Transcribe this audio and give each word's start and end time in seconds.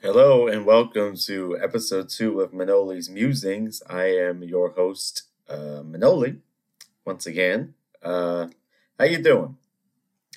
Hello 0.00 0.46
and 0.46 0.64
welcome 0.64 1.16
to 1.16 1.58
episode 1.60 2.08
two 2.08 2.40
of 2.40 2.52
Manoli's 2.52 3.08
Musings. 3.10 3.82
I 3.88 4.04
am 4.06 4.42
your 4.42 4.70
host, 4.70 5.24
uh, 5.48 5.82
Manoli, 5.84 6.38
once 7.04 7.26
again. 7.26 7.74
Uh, 8.02 8.48
how 8.98 9.06
you 9.06 9.18
doing? 9.22 9.56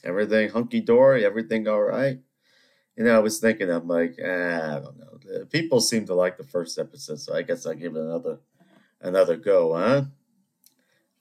Everything 0.03 0.49
hunky 0.49 0.81
dory? 0.81 1.25
Everything 1.25 1.67
all 1.67 1.83
right? 1.83 2.19
You 2.97 3.05
know, 3.05 3.15
I 3.15 3.19
was 3.19 3.39
thinking, 3.39 3.69
I'm 3.71 3.87
like, 3.87 4.19
ah, 4.23 4.77
I 4.77 4.79
don't 4.79 4.99
know. 4.99 5.45
People 5.51 5.81
seem 5.81 6.05
to 6.07 6.15
like 6.15 6.37
the 6.37 6.43
first 6.43 6.79
episode, 6.79 7.19
so 7.19 7.35
I 7.35 7.43
guess 7.43 7.65
I'll 7.65 7.73
give 7.75 7.95
it 7.95 8.01
another 8.01 8.39
another 9.01 9.37
go, 9.37 9.75
huh? 9.75 10.05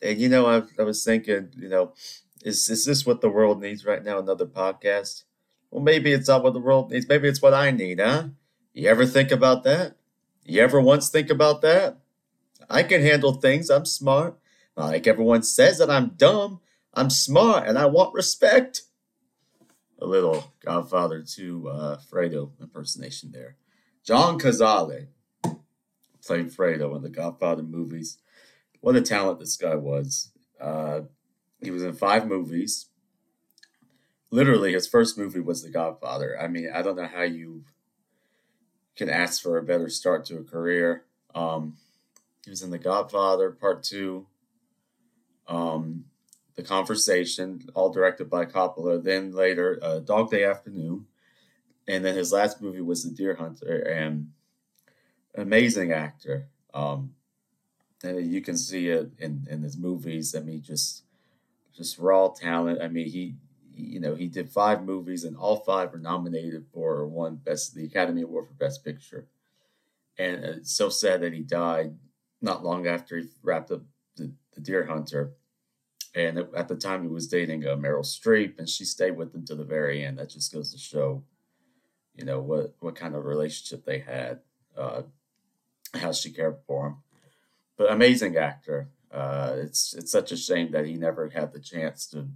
And 0.03 0.19
you 0.19 0.29
know, 0.29 0.47
I, 0.47 0.63
I 0.79 0.85
was 0.85 1.05
thinking, 1.05 1.51
you 1.57 1.69
know, 1.69 1.93
is 2.45 2.69
is 2.71 2.85
this 2.85 3.05
what 3.07 3.21
the 3.21 3.31
world 3.31 3.61
needs 3.61 3.85
right 3.85 4.03
now? 4.03 4.19
Another 4.19 4.47
podcast? 4.47 5.25
Well, 5.71 5.83
maybe 5.83 6.13
it's 6.13 6.29
not 6.29 6.43
what 6.43 6.53
the 6.53 6.61
world 6.61 6.91
needs. 6.91 7.09
Maybe 7.09 7.29
it's 7.29 7.43
what 7.43 7.55
I 7.55 7.71
need, 7.71 8.01
huh? 8.01 8.29
You 8.73 8.89
ever 8.89 9.07
think 9.07 9.31
about 9.31 9.65
that? 9.65 9.97
You 10.45 10.63
ever 10.63 10.81
once 10.81 11.09
think 11.09 11.31
about 11.31 11.63
that? 11.63 11.99
I 12.69 12.83
can 12.83 13.03
handle 13.03 13.35
things. 13.35 13.71
I'm 13.71 13.85
smart. 13.85 14.39
Like 14.77 15.07
everyone 15.07 15.43
says 15.43 15.79
that 15.79 15.91
I'm 15.91 16.11
dumb. 16.17 16.61
I'm 16.95 17.11
smart 17.11 17.69
and 17.69 17.79
I 17.79 17.87
want 17.87 18.15
respect. 18.15 18.83
A 20.01 20.07
little 20.07 20.53
Godfather 20.65 21.23
2 21.23 21.69
uh, 21.69 21.99
Fredo 21.99 22.53
impersonation 22.61 23.33
there. 23.33 23.57
John 24.03 24.39
Cazale 24.39 25.09
played 26.25 26.49
Fredo 26.49 26.97
in 26.97 27.03
the 27.03 27.11
Godfather 27.11 27.63
movies. 27.63 28.19
What 28.81 28.97
a 28.97 29.03
talent 29.03 29.41
this 29.41 29.57
guy 29.57 29.75
was. 29.75 30.31
Uh, 30.61 31.03
he 31.61 31.71
was 31.71 31.83
in 31.83 31.93
five 31.93 32.27
movies 32.27 32.87
literally 34.31 34.73
his 34.73 34.87
first 34.87 35.19
movie 35.19 35.41
was 35.41 35.63
The 35.63 35.71
Godfather. 35.71 36.39
I 36.41 36.49
mean, 36.49 36.71
I 36.73 36.83
don't 36.83 36.97
know 36.97 37.07
how 37.07 37.23
you 37.23 37.65
can 38.97 39.09
ask 39.09 39.43
for 39.43 39.57
a 39.57 39.63
better 39.63 39.89
start 39.89 40.25
to 40.27 40.39
a 40.39 40.45
career. 40.45 41.05
Um, 41.35 41.77
he 42.45 42.51
was 42.51 42.63
in 42.63 42.71
The 42.71 42.79
Godfather 42.79 43.51
Part 43.51 43.83
Two, 43.83 44.27
um, 45.47 46.05
The 46.57 46.63
Conversation, 46.63 47.69
all 47.75 47.91
directed 47.91 48.29
by 48.31 48.47
Coppola. 48.47 49.03
Then 49.03 49.33
later, 49.33 49.79
uh, 49.83 50.01
Dog 50.01 50.31
Day 50.31 50.45
Afternoon, 50.45 51.07
and 51.87 52.05
then 52.05 52.17
his 52.17 52.33
last 52.33 52.61
movie 52.61 52.81
was 52.81 53.05
The 53.05 53.11
Deer 53.11 53.35
Hunter. 53.35 53.77
And 53.77 54.33
amazing 55.35 55.93
actor. 55.93 56.49
Um, 56.75 57.15
and 58.03 58.33
you 58.33 58.41
can 58.41 58.57
see 58.57 58.89
it 58.89 59.11
in, 59.19 59.47
in 59.51 59.63
his 59.63 59.77
movies. 59.77 60.35
I 60.35 60.41
mean, 60.41 60.63
just 60.63 61.05
just 61.77 61.99
raw 61.99 62.29
talent. 62.29 62.81
I 62.83 62.89
mean, 62.89 63.09
he 63.09 63.35
you 63.81 64.01
know, 64.01 64.15
he 64.15 64.29
did 64.29 64.51
five 64.51 64.85
movies, 64.85 65.25
and 65.25 65.37
all 65.37 65.57
five 65.57 65.93
were 65.93 65.99
nominated 65.99 66.67
for 66.73 67.07
one 67.07 67.37
best 67.37 67.75
the 67.75 67.85
Academy 67.85 68.23
Award 68.23 68.47
for 68.49 68.55
Best 68.55 68.85
Picture. 68.85 69.27
And 70.19 70.45
it's 70.45 70.73
so 70.73 70.89
sad 70.89 71.23
that 71.23 71.33
he 71.33 71.41
died 71.41 71.97
not 72.43 72.65
long 72.65 72.87
after 72.87 73.19
he 73.19 73.29
wrapped 73.43 73.71
up 73.71 73.83
the, 74.17 74.33
the 74.55 74.61
Deer 74.61 74.85
Hunter. 74.85 75.33
And 76.15 76.39
at 76.57 76.69
the 76.69 76.75
time, 76.75 77.03
he 77.03 77.09
was 77.09 77.29
dating 77.29 77.67
uh, 77.67 77.77
Meryl 77.77 78.05
Streep, 78.05 78.59
and 78.59 78.69
she 78.69 78.85
stayed 78.85 79.17
with 79.17 79.35
him 79.35 79.45
to 79.47 79.55
the 79.55 79.65
very 79.65 80.05
end. 80.05 80.19
That 80.19 80.31
just 80.31 80.53
goes 80.53 80.73
to 80.73 80.79
show, 80.79 81.23
you 82.17 82.25
know, 82.25 82.41
what 82.41 82.75
what 82.81 82.97
kind 82.97 83.15
of 83.15 83.25
relationship 83.25 83.85
they 83.85 84.01
had, 84.01 84.41
uh, 84.77 85.03
how 85.95 86.13
she 86.13 86.33
cared 86.33 86.57
for 86.67 86.89
him. 86.89 86.97
But 87.77 87.93
amazing 87.93 88.37
actor. 88.37 88.89
Uh, 89.13 89.55
it's 89.59 89.95
it's 89.95 90.11
such 90.11 90.33
a 90.33 90.37
shame 90.37 90.73
that 90.73 90.87
he 90.87 90.95
never 90.95 91.29
had 91.29 91.53
the 91.53 91.61
chance 91.61 92.07
to 92.09 92.29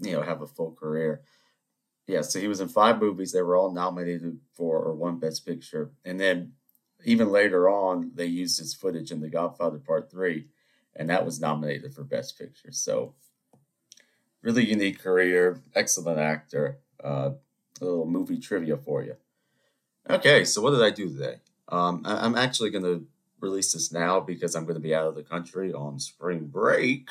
you 0.00 0.12
know, 0.12 0.22
have 0.22 0.42
a 0.42 0.46
full 0.46 0.72
career. 0.72 1.22
Yeah, 2.06 2.22
so 2.22 2.38
he 2.38 2.48
was 2.48 2.60
in 2.60 2.68
five 2.68 3.00
movies. 3.00 3.32
They 3.32 3.42
were 3.42 3.56
all 3.56 3.72
nominated 3.72 4.38
for 4.52 4.78
or 4.78 4.94
won 4.94 5.18
Best 5.18 5.44
Picture. 5.44 5.90
And 6.04 6.20
then 6.20 6.52
even 7.04 7.30
later 7.30 7.68
on, 7.68 8.12
they 8.14 8.26
used 8.26 8.58
his 8.58 8.74
footage 8.74 9.10
in 9.10 9.20
The 9.20 9.28
Godfather 9.28 9.78
Part 9.78 10.10
3, 10.10 10.46
and 10.94 11.10
that 11.10 11.24
was 11.24 11.40
nominated 11.40 11.94
for 11.94 12.04
Best 12.04 12.38
Picture. 12.38 12.70
So, 12.70 13.14
really 14.42 14.64
unique 14.64 15.00
career, 15.00 15.60
excellent 15.74 16.18
actor. 16.20 16.78
Uh, 17.02 17.30
a 17.80 17.84
little 17.84 18.06
movie 18.06 18.38
trivia 18.38 18.76
for 18.76 19.02
you. 19.02 19.16
Okay, 20.08 20.44
so 20.44 20.62
what 20.62 20.70
did 20.70 20.82
I 20.82 20.90
do 20.90 21.08
today? 21.08 21.40
Um, 21.68 22.02
I- 22.04 22.24
I'm 22.24 22.36
actually 22.36 22.70
going 22.70 22.84
to 22.84 23.06
release 23.40 23.72
this 23.72 23.92
now 23.92 24.20
because 24.20 24.54
I'm 24.54 24.64
going 24.64 24.76
to 24.76 24.80
be 24.80 24.94
out 24.94 25.06
of 25.06 25.14
the 25.14 25.22
country 25.22 25.72
on 25.72 25.98
spring 25.98 26.46
break 26.46 27.10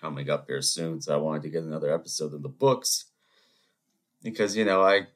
coming 0.00 0.30
up 0.30 0.46
here 0.46 0.62
soon, 0.62 1.00
so 1.00 1.14
I 1.14 1.18
wanted 1.18 1.42
to 1.42 1.50
get 1.50 1.62
another 1.62 1.92
episode 1.92 2.32
in 2.32 2.42
the 2.42 2.48
books 2.48 3.06
because 4.22 4.56
you 4.56 4.64
know 4.64 4.82
I, 4.82 5.06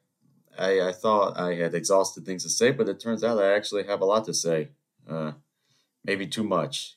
I 0.58 0.88
I 0.88 0.92
thought 0.92 1.38
I 1.38 1.54
had 1.54 1.74
exhausted 1.74 2.24
things 2.24 2.42
to 2.42 2.50
say, 2.50 2.70
but 2.70 2.88
it 2.88 3.00
turns 3.00 3.24
out 3.24 3.38
I 3.38 3.54
actually 3.54 3.84
have 3.84 4.00
a 4.00 4.04
lot 4.04 4.24
to 4.26 4.34
say, 4.34 4.68
uh, 5.08 5.32
maybe 6.04 6.26
too 6.26 6.44
much. 6.44 6.96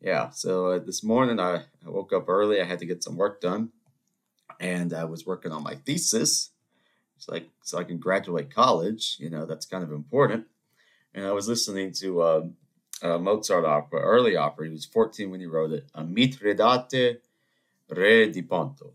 Yeah, 0.00 0.30
so 0.30 0.72
uh, 0.72 0.78
this 0.78 1.02
morning 1.02 1.38
I, 1.38 1.64
I 1.86 1.90
woke 1.90 2.12
up 2.12 2.28
early. 2.28 2.60
I 2.60 2.64
had 2.64 2.78
to 2.78 2.86
get 2.86 3.02
some 3.02 3.16
work 3.16 3.40
done, 3.40 3.70
and 4.58 4.92
I 4.92 5.04
was 5.04 5.26
working 5.26 5.52
on 5.52 5.62
my 5.62 5.74
thesis. 5.74 6.50
It's 7.16 7.28
like 7.28 7.48
so 7.62 7.78
I 7.78 7.84
can 7.84 7.98
graduate 7.98 8.54
college. 8.54 9.16
You 9.18 9.30
know 9.30 9.46
that's 9.46 9.66
kind 9.66 9.84
of 9.84 9.92
important. 9.92 10.46
And 11.12 11.26
I 11.26 11.32
was 11.32 11.48
listening 11.48 11.92
to 11.94 12.22
um, 12.22 12.54
uh, 13.02 13.18
Mozart 13.18 13.64
opera, 13.64 14.00
early 14.00 14.36
opera. 14.36 14.66
He 14.66 14.72
was 14.72 14.84
14 14.84 15.30
when 15.30 15.40
he 15.40 15.46
wrote 15.46 15.72
it, 15.72 15.86
a 15.94 16.02
Mitridate 16.02 17.20
Re 17.88 18.30
di 18.30 18.42
Ponto. 18.42 18.92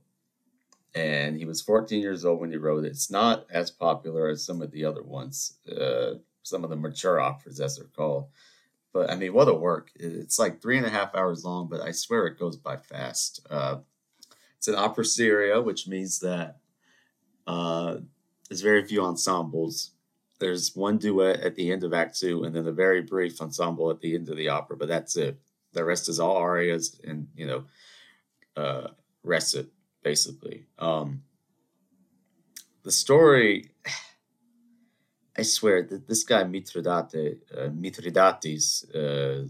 And 0.94 1.38
he 1.38 1.46
was 1.46 1.62
14 1.62 2.02
years 2.02 2.24
old 2.24 2.40
when 2.40 2.52
he 2.52 2.58
wrote 2.58 2.86
it. 2.86 2.90
It's 2.90 3.12
not 3.12 3.46
as 3.50 3.70
popular 3.70 4.28
as 4.30 4.46
some 4.46 4.62
of 4.62 4.72
the 4.72 4.86
other 4.86 5.04
ones, 5.04 5.58
uh, 5.70 6.16
some 6.44 6.64
of 6.64 6.70
the 6.70 6.78
mature 6.78 7.20
operas, 7.20 7.60
as 7.60 7.76
they're 7.76 7.86
called. 7.86 8.28
But 8.94 9.10
I 9.10 9.16
mean, 9.18 9.34
what 9.34 9.50
a 9.50 9.54
work. 9.54 9.92
It's 9.96 10.40
like 10.40 10.62
three 10.62 10.78
and 10.78 10.86
a 10.86 10.90
half 10.90 11.14
hours 11.14 11.44
long, 11.44 11.68
but 11.68 11.82
I 11.82 11.92
swear 11.92 12.28
it 12.28 12.40
goes 12.40 12.56
by 12.56 12.78
fast. 12.78 13.46
Uh, 13.50 13.80
it's 14.58 14.70
an 14.70 14.76
opera 14.76 15.04
seria, 15.04 15.62
which 15.62 15.86
means 15.86 16.20
that 16.20 16.60
uh, 17.46 17.98
there's 18.48 18.62
very 18.62 18.86
few 18.86 19.04
ensembles 19.04 19.92
there's 20.40 20.76
one 20.76 20.98
duet 20.98 21.42
at 21.42 21.56
the 21.56 21.72
end 21.72 21.84
of 21.84 21.94
Act 21.94 22.20
Two, 22.20 22.44
and 22.44 22.56
then 22.56 22.68
a 22.68 22.72
very 22.72 23.02
brief 23.02 23.42
ensemble 23.42 23.90
at 23.90 24.02
the 24.02 24.16
end 24.16 24.30
of 24.30 24.38
the 24.38 24.50
opera, 24.50 24.78
but 24.78 24.88
that's 24.88 25.16
it. 25.16 25.40
The 25.74 25.84
rest 25.84 26.10
is 26.10 26.20
all 26.20 26.38
arias 26.38 27.00
and 27.04 27.28
you 27.36 27.48
know, 27.48 27.64
uh, 28.56 28.88
recit 29.24 29.68
basically. 30.06 30.68
Um, 30.78 31.24
the 32.84 32.92
story, 32.92 33.72
I 35.38 35.42
swear 35.42 35.84
that 35.84 36.08
this 36.08 36.24
guy 36.24 36.44
Mitridate, 36.44 37.40
uh, 37.58 37.70
Mithridates 37.70 38.86
uh, 38.96 39.48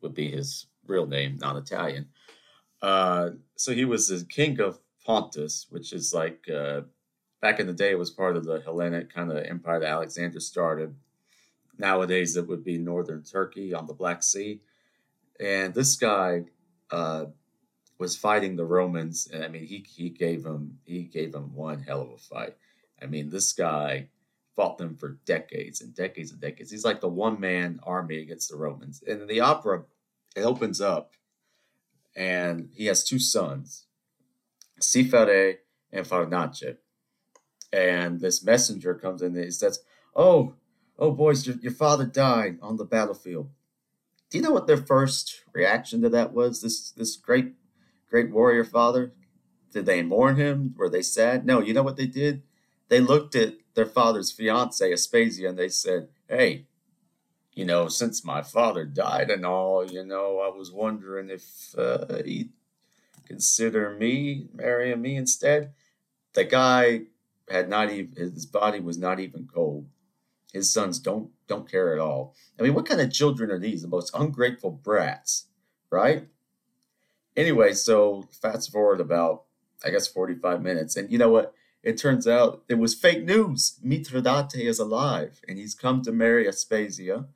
would 0.00 0.14
be 0.14 0.30
his 0.30 0.66
real 0.86 1.06
name, 1.06 1.38
not 1.40 1.56
Italian. 1.56 2.08
Uh, 2.82 3.30
so 3.56 3.72
he 3.72 3.84
was 3.84 4.08
the 4.08 4.24
king 4.24 4.58
of 4.58 4.80
Pontus, 5.04 5.66
which 5.70 5.92
is 5.92 6.14
like 6.14 6.48
uh, 6.48 6.80
back 7.40 7.60
in 7.60 7.66
the 7.66 7.72
day, 7.72 7.90
it 7.90 7.98
was 7.98 8.10
part 8.10 8.36
of 8.36 8.44
the 8.44 8.60
Hellenic 8.60 9.12
kind 9.12 9.30
of 9.30 9.44
empire 9.44 9.80
that 9.80 9.88
Alexander 9.88 10.40
started. 10.40 10.94
Nowadays, 11.78 12.36
it 12.36 12.46
would 12.46 12.64
be 12.64 12.78
northern 12.78 13.22
Turkey 13.22 13.72
on 13.72 13.86
the 13.86 13.94
Black 13.94 14.22
Sea. 14.22 14.60
And 15.38 15.72
this 15.72 15.96
guy 15.96 16.44
uh, 16.90 17.26
was 17.98 18.16
fighting 18.16 18.56
the 18.56 18.66
Romans. 18.66 19.28
And 19.32 19.42
I 19.42 19.48
mean, 19.48 19.64
he, 19.64 19.86
he 19.88 20.10
gave 20.10 20.42
them 20.42 20.78
he 20.84 21.04
gave 21.04 21.32
them 21.32 21.54
one 21.54 21.82
hell 21.82 22.02
of 22.02 22.10
a 22.10 22.18
fight. 22.18 22.56
I 23.02 23.06
mean, 23.06 23.30
this 23.30 23.52
guy 23.54 24.08
fought 24.54 24.76
them 24.76 24.96
for 24.96 25.18
decades 25.24 25.80
and 25.80 25.94
decades 25.94 26.32
and 26.32 26.40
decades. 26.40 26.70
He's 26.70 26.84
like 26.84 27.00
the 27.00 27.08
one 27.08 27.40
man 27.40 27.80
army 27.82 28.18
against 28.18 28.50
the 28.50 28.56
Romans. 28.56 29.02
And 29.06 29.26
the 29.26 29.40
opera, 29.40 29.84
it 30.36 30.42
opens 30.42 30.82
up, 30.82 31.12
and 32.14 32.68
he 32.74 32.86
has 32.86 33.02
two 33.02 33.18
sons, 33.18 33.86
Sifare 34.80 35.58
and 35.92 36.06
Farnace 36.06 36.76
and 37.72 38.20
this 38.20 38.44
messenger 38.44 38.94
comes 38.94 39.22
in 39.22 39.34
and 39.34 39.44
he 39.44 39.50
says, 39.50 39.80
"Oh, 40.14 40.54
oh, 40.98 41.12
boys, 41.12 41.46
your, 41.46 41.56
your 41.56 41.72
father 41.72 42.06
died 42.06 42.58
on 42.62 42.76
the 42.76 42.84
battlefield." 42.84 43.50
Do 44.30 44.38
you 44.38 44.44
know 44.44 44.52
what 44.52 44.66
their 44.66 44.76
first 44.76 45.42
reaction 45.52 46.02
to 46.02 46.08
that 46.10 46.32
was? 46.32 46.62
This 46.62 46.90
this 46.92 47.16
great 47.16 47.54
great 48.08 48.30
warrior 48.30 48.64
father. 48.64 49.12
Did 49.72 49.86
they 49.86 50.02
mourn 50.02 50.36
him? 50.36 50.74
Were 50.76 50.88
they 50.88 51.02
sad? 51.02 51.46
No. 51.46 51.60
You 51.60 51.74
know 51.74 51.82
what 51.82 51.96
they 51.96 52.06
did? 52.06 52.42
They 52.88 53.00
looked 53.00 53.36
at 53.36 53.54
their 53.74 53.86
father's 53.86 54.32
fiance, 54.32 54.92
Aspasia, 54.92 55.48
and 55.48 55.58
they 55.58 55.68
said, 55.68 56.08
"Hey, 56.28 56.66
you 57.52 57.64
know, 57.64 57.88
since 57.88 58.24
my 58.24 58.42
father 58.42 58.84
died 58.84 59.30
and 59.30 59.46
all, 59.46 59.88
you 59.90 60.04
know, 60.04 60.40
I 60.40 60.56
was 60.56 60.72
wondering 60.72 61.30
if 61.30 61.74
uh, 61.78 62.22
he'd 62.24 62.50
consider 63.26 63.90
me 63.90 64.48
marrying 64.52 65.02
me 65.02 65.16
instead." 65.16 65.72
The 66.32 66.44
guy 66.44 67.02
had 67.50 67.68
not 67.68 67.90
even 67.90 68.14
his 68.16 68.46
body 68.46 68.80
was 68.80 68.98
not 68.98 69.20
even 69.20 69.48
cold. 69.52 69.86
His 70.52 70.72
sons 70.72 70.98
don't 70.98 71.30
don't 71.46 71.70
care 71.70 71.92
at 71.92 72.00
all. 72.00 72.34
I 72.58 72.62
mean, 72.62 72.74
what 72.74 72.86
kind 72.86 73.00
of 73.00 73.12
children 73.12 73.50
are 73.50 73.58
these? 73.58 73.82
The 73.82 73.88
most 73.88 74.10
ungrateful 74.14 74.70
brats, 74.70 75.46
right? 75.90 76.28
Anyway, 77.36 77.72
so 77.74 78.28
fast 78.30 78.70
forward 78.72 79.00
about 79.00 79.44
I 79.84 79.90
guess 79.90 80.06
45 80.08 80.62
minutes. 80.62 80.96
And 80.96 81.10
you 81.10 81.18
know 81.18 81.30
what? 81.30 81.54
it 81.82 81.96
turns 81.96 82.26
out 82.26 82.62
it 82.68 82.78
was 82.78 82.94
fake 82.94 83.24
news. 83.24 83.78
Mitridate 83.84 84.60
is 84.60 84.78
alive, 84.78 85.40
and 85.48 85.58
he's 85.58 85.74
come 85.74 86.02
to 86.02 86.12
marry 86.12 86.46
Aspasia. 86.46 87.26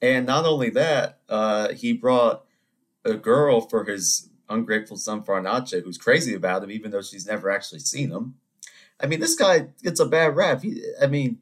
And 0.00 0.26
not 0.26 0.44
only 0.44 0.70
that, 0.70 1.20
uh, 1.28 1.72
he 1.72 1.92
brought 1.92 2.44
a 3.04 3.14
girl 3.14 3.60
for 3.60 3.84
his 3.84 4.30
ungrateful 4.48 4.96
son 4.96 5.22
Farnace, 5.22 5.82
who's 5.82 5.98
crazy 5.98 6.34
about 6.34 6.62
him, 6.62 6.70
even 6.70 6.90
though 6.90 7.02
she's 7.02 7.26
never 7.26 7.50
actually 7.50 7.80
seen 7.80 8.10
him. 8.10 8.34
I 9.00 9.06
mean, 9.06 9.20
this 9.20 9.34
guy 9.34 9.68
gets 9.82 10.00
a 10.00 10.06
bad 10.06 10.36
rap. 10.36 10.62
He, 10.62 10.82
I 11.00 11.06
mean, 11.06 11.38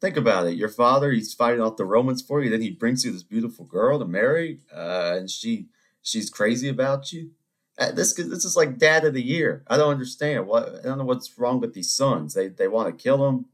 think 0.00 0.16
about 0.16 0.46
it. 0.46 0.56
Your 0.56 0.68
father, 0.68 1.12
he's 1.12 1.34
fighting 1.34 1.60
off 1.60 1.76
the 1.76 1.84
Romans 1.84 2.22
for 2.22 2.42
you, 2.42 2.50
then 2.50 2.62
he 2.62 2.70
brings 2.70 3.04
you 3.04 3.12
this 3.12 3.22
beautiful 3.22 3.64
girl 3.64 3.98
to 3.98 4.04
marry, 4.04 4.60
uh, 4.74 5.14
and 5.16 5.30
she 5.30 5.68
she's 6.02 6.30
crazy 6.30 6.68
about 6.68 7.12
you. 7.12 7.30
Uh, 7.78 7.90
this 7.90 8.14
this 8.14 8.44
is 8.44 8.56
like 8.56 8.78
dad 8.78 9.04
of 9.04 9.14
the 9.14 9.22
year. 9.22 9.64
I 9.66 9.76
don't 9.76 9.90
understand 9.90 10.46
what 10.46 10.80
I 10.80 10.82
don't 10.82 10.98
know 10.98 11.04
what's 11.04 11.38
wrong 11.38 11.60
with 11.60 11.74
these 11.74 11.90
sons. 11.90 12.34
They 12.34 12.48
they 12.48 12.68
want 12.68 12.88
to 12.88 13.02
kill 13.02 13.26
him. 13.28 13.46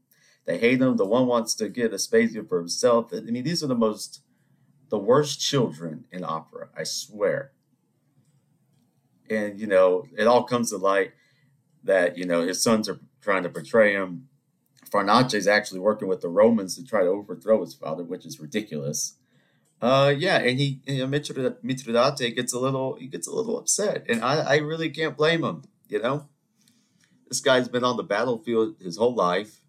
They 0.45 0.57
hate 0.57 0.81
him. 0.81 0.97
The 0.97 1.05
one 1.05 1.27
wants 1.27 1.55
to 1.55 1.69
get 1.69 1.91
Aspasia 1.91 2.47
for 2.47 2.59
himself. 2.59 3.13
I 3.13 3.21
mean, 3.21 3.43
these 3.43 3.63
are 3.63 3.67
the 3.67 3.75
most 3.75 4.21
the 4.89 4.99
worst 4.99 5.39
children 5.39 6.05
in 6.11 6.23
opera. 6.23 6.69
I 6.77 6.83
swear. 6.83 7.51
And 9.29 9.59
you 9.59 9.67
know, 9.67 10.05
it 10.17 10.27
all 10.27 10.43
comes 10.43 10.69
to 10.69 10.77
light 10.77 11.13
that 11.83 12.17
you 12.17 12.25
know 12.25 12.45
his 12.45 12.61
sons 12.61 12.89
are 12.89 12.99
trying 13.21 13.43
to 13.43 13.49
portray 13.49 13.93
him. 13.93 14.27
Farnace 14.91 15.33
is 15.33 15.47
actually 15.47 15.79
working 15.79 16.07
with 16.07 16.21
the 16.21 16.27
Romans 16.27 16.75
to 16.75 16.85
try 16.85 17.01
to 17.03 17.09
overthrow 17.09 17.61
his 17.61 17.73
father, 17.73 18.03
which 18.03 18.25
is 18.25 18.39
ridiculous. 18.39 19.15
Uh, 19.81 20.13
yeah, 20.15 20.37
and 20.37 20.59
he 20.59 20.79
you 20.85 20.99
know, 20.99 21.07
Mitridate 21.07 22.35
gets 22.35 22.53
a 22.53 22.59
little 22.59 22.95
he 22.95 23.07
gets 23.07 23.27
a 23.27 23.33
little 23.33 23.57
upset, 23.57 24.05
and 24.07 24.23
I, 24.23 24.41
I 24.41 24.57
really 24.57 24.89
can't 24.89 25.17
blame 25.17 25.43
him. 25.43 25.63
You 25.87 25.99
know, 25.99 26.27
this 27.27 27.39
guy's 27.39 27.67
been 27.67 27.83
on 27.83 27.97
the 27.97 28.03
battlefield 28.03 28.75
his 28.79 28.97
whole 28.97 29.15
life. 29.15 29.61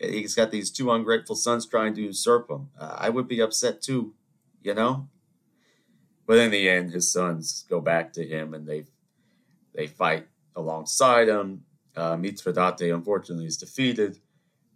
He's 0.00 0.34
got 0.34 0.50
these 0.50 0.70
two 0.70 0.90
ungrateful 0.90 1.36
sons 1.36 1.66
trying 1.66 1.94
to 1.94 2.02
usurp 2.02 2.50
him. 2.50 2.70
Uh, 2.78 2.96
I 2.98 3.10
would 3.10 3.28
be 3.28 3.40
upset 3.40 3.80
too, 3.82 4.14
you 4.62 4.74
know. 4.74 5.08
But 6.26 6.38
in 6.38 6.50
the 6.50 6.68
end, 6.68 6.92
his 6.92 7.12
sons 7.12 7.64
go 7.68 7.80
back 7.80 8.12
to 8.14 8.26
him, 8.26 8.54
and 8.54 8.66
they 8.66 8.86
they 9.74 9.86
fight 9.86 10.26
alongside 10.56 11.28
him. 11.28 11.64
Uh, 11.96 12.16
unfortunately 12.90 13.46
is 13.46 13.56
defeated, 13.56 14.18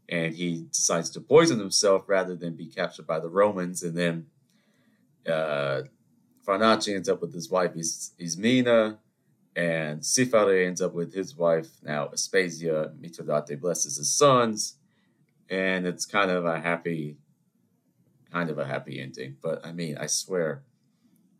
and 0.09 0.35
he 0.35 0.67
decides 0.73 1.11
to 1.11 1.21
poison 1.21 1.59
himself 1.59 2.05
rather 2.09 2.35
than 2.35 2.55
be 2.57 2.67
captured 2.67 3.07
by 3.07 3.21
the 3.21 3.29
Romans, 3.29 3.83
and 3.83 3.97
then 3.97 4.27
uh, 5.27 5.83
ends 6.49 7.09
up 7.09 7.21
with 7.21 7.33
his 7.33 7.51
wife, 7.51 7.73
Is- 7.77 8.13
Mina, 8.37 8.99
and 9.57 10.01
Sifare 10.01 10.67
ends 10.67 10.83
up 10.83 10.93
with 10.93 11.15
his 11.15 11.37
wife, 11.37 11.69
now 11.83 12.09
Aspasia. 12.09 12.93
Mitridate 13.01 13.61
blesses 13.61 13.97
his 13.97 14.13
sons, 14.13 14.77
and 15.49 15.87
it's 15.87 16.05
kind 16.05 16.31
of 16.31 16.45
a 16.45 16.61
happy, 16.61 17.17
kind 18.33 18.51
of 18.51 18.59
a 18.59 18.67
happy 18.67 19.01
ending. 19.01 19.37
But 19.41 19.65
I 19.65 19.73
mean, 19.73 19.97
I 19.97 20.07
swear, 20.07 20.65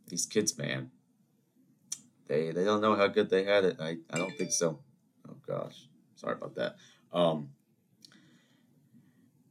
these 0.07 0.27
kids, 0.27 0.57
man, 0.57 0.93
they 2.29 2.53
they 2.53 2.65
don't 2.65 2.81
know 2.81 2.95
how 2.95 3.09
good 3.09 3.31
they 3.31 3.45
had 3.45 3.65
it. 3.65 3.77
I, 3.81 3.99
I 4.11 4.19
don't 4.19 4.37
think 4.39 4.53
so. 4.53 4.79
Oh 5.29 5.37
gosh, 5.47 5.89
sorry 6.15 6.35
about 6.35 6.55
that. 6.57 6.77
Um, 7.13 7.51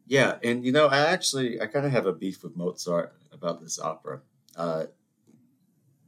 yeah, 0.05 0.37
and 0.43 0.65
you 0.65 0.71
know, 0.71 0.87
I 0.87 0.99
actually 0.99 1.61
I 1.61 1.67
kind 1.67 1.85
of 1.85 1.91
have 1.91 2.05
a 2.05 2.13
beef 2.13 2.43
with 2.43 2.55
Mozart 2.55 3.13
about 3.31 3.61
this 3.61 3.79
opera. 3.79 4.21
Uh, 4.55 4.85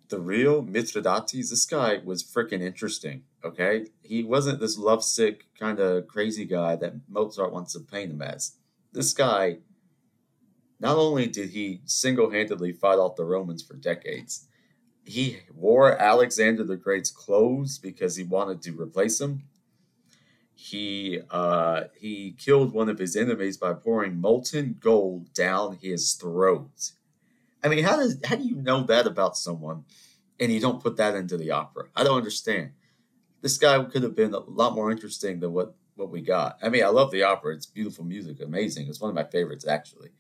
the 0.10 0.20
real 0.20 0.62
Mithridates, 0.62 1.50
this 1.50 1.66
guy 1.66 2.00
was 2.04 2.24
freaking 2.24 2.62
interesting. 2.62 3.24
Okay, 3.44 3.88
he 4.02 4.24
wasn't 4.24 4.60
this 4.60 4.78
lovesick 4.78 5.48
kind 5.60 5.80
of 5.80 6.08
crazy 6.08 6.46
guy 6.46 6.76
that 6.76 6.94
Mozart 7.08 7.52
wants 7.52 7.74
to 7.74 7.80
paint 7.80 8.12
him 8.12 8.22
as. 8.22 8.54
This 8.92 9.14
guy, 9.14 9.58
not 10.80 10.98
only 10.98 11.28
did 11.28 11.50
he 11.50 11.82
single-handedly 11.86 12.74
fight 12.74 12.98
off 12.98 13.16
the 13.16 13.26
Romans 13.26 13.64
for 13.64 13.76
decades, 13.76 14.48
he 15.06 15.40
wore 15.54 15.98
Alexander 15.98 16.64
the 16.64 16.78
Great's 16.78 17.12
clothes 17.12 17.78
because 17.78 18.16
he 18.16 18.24
wanted 18.24 18.62
to 18.64 18.80
replace 18.80 19.22
him. 19.22 19.44
He 20.56 21.20
uh, 21.30 21.84
he 22.00 22.34
killed 22.38 22.74
one 22.74 22.88
of 22.88 22.98
his 22.98 23.16
enemies 23.16 23.58
by 23.58 23.74
pouring 23.74 24.20
molten 24.22 24.78
gold 24.80 25.34
down 25.34 25.78
his 25.82 26.14
throat. 26.14 26.92
I 27.62 27.68
mean, 27.68 27.84
how 27.84 27.98
does 27.98 28.20
how 28.24 28.38
do 28.38 28.44
you 28.44 28.56
know 28.56 28.84
that 28.84 29.06
about 29.06 29.36
someone, 29.38 29.84
and 30.40 30.52
you 30.52 30.62
don't 30.62 30.82
put 30.82 30.96
that 30.96 31.14
into 31.14 31.36
the 31.36 31.52
opera? 31.52 31.90
I 31.96 32.06
don't 32.06 32.18
understand. 32.18 32.72
This 33.42 33.58
guy 33.58 33.84
could 33.84 34.04
have 34.04 34.16
been 34.16 34.34
a 34.34 34.40
lot 34.40 34.76
more 34.76 34.92
interesting 34.92 35.42
than 35.42 35.52
what 35.52 35.76
what 35.96 36.10
we 36.10 36.22
got. 36.22 36.58
I 36.64 36.70
mean, 36.70 36.86
I 36.86 36.88
love 36.88 37.12
the 37.12 37.24
opera; 37.24 37.54
it's 37.54 37.66
beautiful 37.66 38.06
music, 38.06 38.40
amazing. 38.42 38.88
It's 38.88 39.02
one 39.02 39.10
of 39.10 39.16
my 39.16 39.26
favorites 39.26 39.68
actually, 39.68 40.12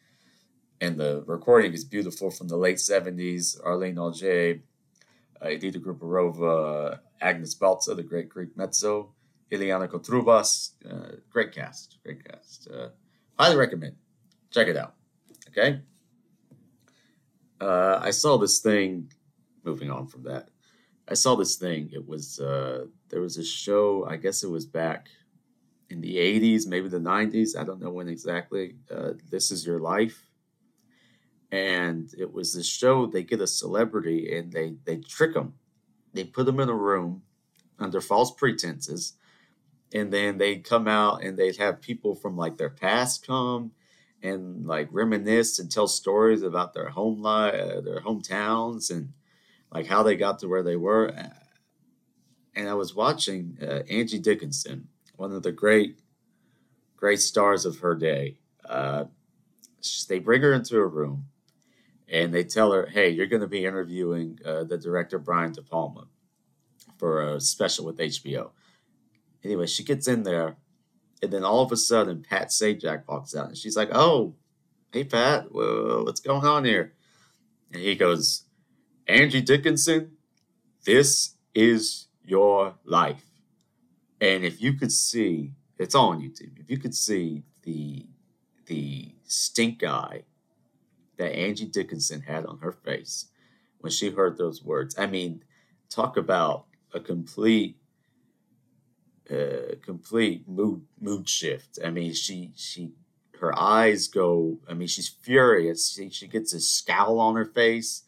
and 0.82 1.00
the 1.00 1.24
recording 1.28 1.74
is 1.74 1.86
beautiful 1.86 2.30
from 2.30 2.50
the 2.50 2.58
late 2.58 2.82
seventies. 2.82 3.58
Arleen 3.66 3.98
Auger, 3.98 4.60
uh, 5.42 5.46
Edita 5.46 5.78
Gruberova, 5.78 7.00
Agnes 7.22 7.56
Baltsa, 7.56 7.96
the 7.96 8.04
great 8.04 8.28
Greek 8.28 8.58
mezzo, 8.58 9.15
Ileana 9.52 9.88
Cotrubas, 9.88 10.72
uh, 10.90 11.18
great 11.30 11.52
cast, 11.52 11.98
great 12.04 12.24
cast. 12.26 12.68
Uh, 12.68 12.90
highly 13.38 13.56
recommend. 13.56 13.96
Check 14.52 14.68
it 14.68 14.78
out. 14.78 14.96
Okay 15.50 15.82
uh, 17.62 18.00
I 18.02 18.12
saw 18.12 18.38
this 18.38 18.60
thing. 18.60 19.12
Moving 19.64 19.90
on 19.90 20.06
from 20.06 20.24
that, 20.24 20.50
I 21.10 21.16
saw 21.16 21.36
this 21.36 21.56
thing. 21.56 21.90
It 21.92 22.08
was 22.08 22.40
uh, 22.40 22.86
there 23.10 23.22
was 23.22 23.38
a 23.38 23.44
show. 23.44 24.06
I 24.08 24.18
guess 24.18 24.44
it 24.44 24.50
was 24.50 24.66
back 24.66 25.08
in 25.90 26.02
the 26.02 26.18
'80s, 26.18 26.68
maybe 26.68 26.88
the 26.88 27.00
'90s. 27.00 27.58
I 27.58 27.64
don't 27.64 27.82
know 27.82 27.92
when 27.92 28.08
exactly. 28.08 28.76
Uh, 28.92 29.14
this 29.32 29.50
is 29.50 29.66
your 29.66 29.80
life, 29.80 30.28
and 31.52 32.14
it 32.18 32.32
was 32.32 32.54
this 32.54 32.68
show. 32.68 33.08
They 33.08 33.24
get 33.24 33.42
a 33.42 33.48
celebrity 33.48 34.38
and 34.38 34.52
they 34.52 34.76
they 34.86 34.98
trick 34.98 35.34
them. 35.34 35.56
They 36.14 36.26
put 36.26 36.46
them 36.46 36.60
in 36.60 36.70
a 36.70 36.76
room 36.76 37.24
under 37.80 38.02
false 38.02 38.32
pretenses, 38.32 39.14
and 39.94 40.12
then 40.12 40.38
they 40.38 40.58
come 40.58 40.88
out 40.88 41.24
and 41.24 41.38
they'd 41.38 41.58
have 41.58 41.82
people 41.82 42.16
from 42.16 42.36
like 42.36 42.58
their 42.58 42.70
past 42.70 43.26
come 43.26 43.72
and 44.22 44.66
like 44.66 44.88
reminisce 44.92 45.60
and 45.60 45.72
tell 45.72 45.88
stories 45.88 46.42
about 46.42 46.74
their 46.74 46.90
home 46.90 47.22
life, 47.22 47.54
uh, 47.54 47.82
their 47.82 48.02
hometowns, 48.02 48.90
and 48.90 49.14
like 49.72 49.86
how 49.86 50.04
they 50.04 50.16
got 50.16 50.40
to 50.40 50.48
where 50.48 50.64
they 50.64 50.76
were. 50.76 51.14
And 52.56 52.70
I 52.70 52.74
was 52.74 52.96
watching 52.96 53.58
uh, 53.62 53.84
Angie 53.90 54.20
Dickinson, 54.20 54.88
one 55.16 55.32
of 55.32 55.44
the 55.44 55.52
great, 55.52 56.00
great 56.96 57.20
stars 57.20 57.66
of 57.66 57.80
her 57.80 57.96
day. 57.96 58.40
Uh, 58.68 59.06
they 60.10 60.20
bring 60.20 60.42
her 60.42 60.54
into 60.54 60.78
a 60.78 60.88
room, 60.88 61.26
and 62.10 62.34
they 62.34 62.44
tell 62.44 62.72
her, 62.72 62.88
"Hey, 62.88 63.10
you're 63.10 63.28
going 63.28 63.42
to 63.42 63.48
be 63.48 63.66
interviewing 63.66 64.40
uh, 64.44 64.64
the 64.64 64.78
director 64.78 65.20
Brian 65.20 65.52
De 65.52 65.62
Palma 65.62 66.08
for 66.98 67.36
a 67.36 67.40
special 67.40 67.86
with 67.86 67.98
HBO." 67.98 68.52
Anyway, 69.46 69.68
she 69.68 69.84
gets 69.84 70.08
in 70.08 70.24
there 70.24 70.58
and 71.22 71.32
then 71.32 71.44
all 71.44 71.62
of 71.64 71.72
a 71.72 71.78
sudden, 71.78 72.24
Pat 72.28 72.50
Sajak 72.50 73.04
walks 73.08 73.36
out, 73.36 73.48
and 73.48 73.58
she's 73.58 73.76
like, 73.76 73.90
"Oh, 73.92 74.36
hey 74.92 75.04
Pat, 75.04 75.48
what's 75.52 76.20
going 76.20 76.46
on 76.46 76.66
here?" 76.66 76.94
And 77.72 77.82
he 77.82 77.96
goes, 77.96 78.44
"Angie 79.08 79.42
Dickinson, 79.42 80.18
this 80.86 81.36
is 81.54 82.08
your 82.24 82.76
life." 82.84 83.26
And 84.22 84.44
if 84.44 84.62
you 84.62 84.74
could 84.74 84.92
see, 84.92 85.54
it's 85.78 85.96
on 85.96 86.22
YouTube. 86.22 86.60
If 86.60 86.70
you 86.70 86.78
could 86.78 86.96
see 86.96 87.44
the 87.64 88.08
the 88.68 89.16
stink 89.24 89.84
eye 89.84 90.24
that 91.18 91.36
Angie 91.36 91.66
Dickinson 91.66 92.22
had 92.22 92.46
on 92.46 92.60
her 92.60 92.72
face 92.72 93.28
when 93.80 93.92
she 93.92 94.12
heard 94.12 94.38
those 94.38 94.64
words, 94.64 94.96
I 94.98 95.08
mean, 95.08 95.44
talk 95.90 96.18
about 96.18 96.66
a 96.94 97.00
complete 97.00 97.78
a 99.30 99.76
complete 99.82 100.48
mood 100.48 100.82
mood 101.00 101.28
shift. 101.28 101.80
I 101.84 101.90
mean, 101.90 102.14
she 102.14 102.52
she 102.56 102.92
her 103.40 103.58
eyes 103.58 104.08
go. 104.08 104.60
I 104.68 104.74
mean, 104.74 104.88
she's 104.88 105.10
furious. 105.10 105.92
She 105.94 106.10
she 106.10 106.28
gets 106.28 106.54
a 106.54 106.60
scowl 106.60 107.20
on 107.20 107.36
her 107.36 107.46
face, 107.46 108.04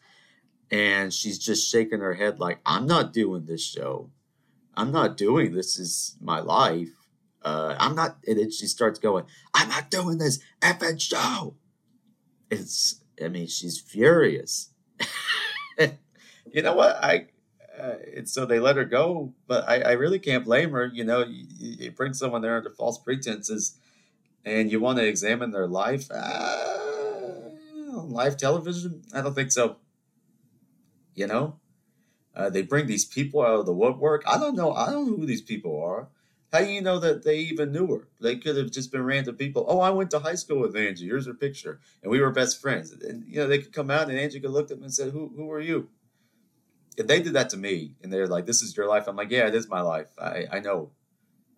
and 0.72 1.14
she's 1.14 1.40
just 1.40 1.70
shaking 1.72 2.00
her 2.00 2.14
head 2.14 2.40
like, 2.40 2.60
"I'm 2.66 2.88
not 2.88 3.14
doing 3.14 3.46
this 3.46 3.64
show. 3.64 4.10
I'm 4.76 4.92
not 4.92 5.18
doing 5.18 5.54
this. 5.54 5.80
Is 5.80 6.16
my 6.22 6.40
life. 6.40 6.94
Uh, 7.44 7.76
I'm 7.80 7.96
not." 7.96 8.18
And 8.28 8.40
then 8.40 8.52
she 8.52 8.68
starts 8.68 9.00
going, 9.00 9.26
"I'm 9.54 9.70
not 9.70 9.90
doing 9.90 10.18
this 10.18 10.40
effing 10.62 11.02
show." 11.02 11.56
It's. 12.50 13.02
I 13.24 13.30
mean, 13.30 13.48
she's 13.48 13.80
furious. 13.80 14.70
you 15.80 16.62
know 16.62 16.76
what? 16.76 17.04
I 17.04 17.28
uh, 17.80 17.96
and 18.16 18.28
so 18.28 18.46
they 18.46 18.60
let 18.60 18.76
her 18.76 18.86
go. 18.86 19.34
But 19.48 19.68
I, 19.68 19.82
I 19.82 19.92
really 19.94 20.20
can't 20.20 20.46
blame 20.46 20.72
her. 20.72 20.86
You 20.86 21.04
know, 21.04 21.24
you, 21.24 21.46
you, 21.58 21.92
bring 21.92 22.14
someone 22.14 22.42
there 22.42 22.58
under 22.58 22.70
false 22.70 22.98
pretenses, 22.98 23.78
and 24.46 24.72
you 24.72 24.80
want 24.80 25.00
to 25.00 25.08
examine 25.08 25.52
their 25.52 25.68
life. 25.68 26.10
Uh, 26.12 26.78
live 28.08 28.38
television? 28.38 29.04
I 29.14 29.22
don't 29.22 29.34
think 29.34 29.52
so. 29.52 29.78
You 31.16 31.28
know, 31.28 31.60
uh, 32.36 32.50
they 32.50 32.62
bring 32.62 32.86
these 32.86 33.06
people 33.06 33.42
out 33.42 33.60
of 33.60 33.66
the 33.66 33.74
woodwork. 33.74 34.24
I 34.28 34.38
don't 34.38 34.56
know. 34.56 34.74
I 34.74 34.92
don't 34.92 35.08
know 35.08 35.18
who 35.18 35.26
these 35.26 35.42
people 35.42 35.82
are. 35.82 36.10
How 36.54 36.60
do 36.60 36.70
you 36.70 36.82
know 36.82 37.00
that 37.00 37.24
they 37.24 37.40
even 37.40 37.74
knew 37.74 37.88
her? 37.88 38.08
They 38.22 38.38
could 38.38 38.56
have 38.56 38.72
just 38.72 38.92
been 38.92 39.04
random 39.04 39.36
people. 39.36 39.66
Oh, 39.68 39.80
I 39.80 39.90
went 39.90 40.12
to 40.12 40.20
high 40.20 40.36
school 40.36 40.62
with 40.62 40.78
Angie. 40.78 41.08
Here's 41.08 41.28
her 41.28 41.34
picture, 41.34 41.80
and 42.02 42.10
we 42.10 42.22
were 42.22 42.32
best 42.32 42.62
friends. 42.62 42.92
And 42.92 43.28
you 43.28 43.38
know, 43.38 43.48
they 43.48 43.58
could 43.58 43.74
come 43.74 43.92
out, 43.92 44.10
and 44.10 44.18
Angie 44.18 44.40
could 44.40 44.52
look 44.52 44.72
at 44.72 44.78
them 44.78 44.84
and 44.84 44.94
say, 44.94 45.10
"Who, 45.10 45.34
who 45.36 45.52
are 45.52 45.60
you?" 45.60 45.90
They 46.98 47.22
did 47.22 47.34
that 47.34 47.52
to 47.52 47.58
me, 47.58 47.96
and 48.02 48.12
they're 48.12 48.28
like, 48.28 48.46
"This 48.46 48.62
is 48.62 48.76
your 48.76 48.88
life," 48.88 49.08
I'm 49.08 49.16
like, 49.16 49.30
"Yeah, 49.30 49.48
it 49.48 49.56
is 49.56 49.70
my 49.70 49.82
life. 49.82 50.10
I, 50.20 50.48
I 50.52 50.60
know. 50.60 50.92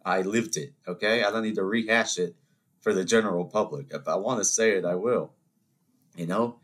I 0.06 0.22
lived 0.22 0.58
it. 0.58 0.74
Okay, 0.88 1.24
I 1.24 1.32
don't 1.32 1.44
need 1.44 1.56
to 1.56 1.64
rehash 1.64 2.18
it 2.18 2.36
for 2.82 2.94
the 2.94 3.06
general 3.06 3.46
public. 3.46 3.88
If 3.92 4.08
I 4.08 4.16
want 4.16 4.40
to 4.40 4.46
say 4.46 4.72
it, 4.72 4.86
I 4.86 4.96
will. 4.96 5.34
You 6.16 6.28
know, 6.28 6.60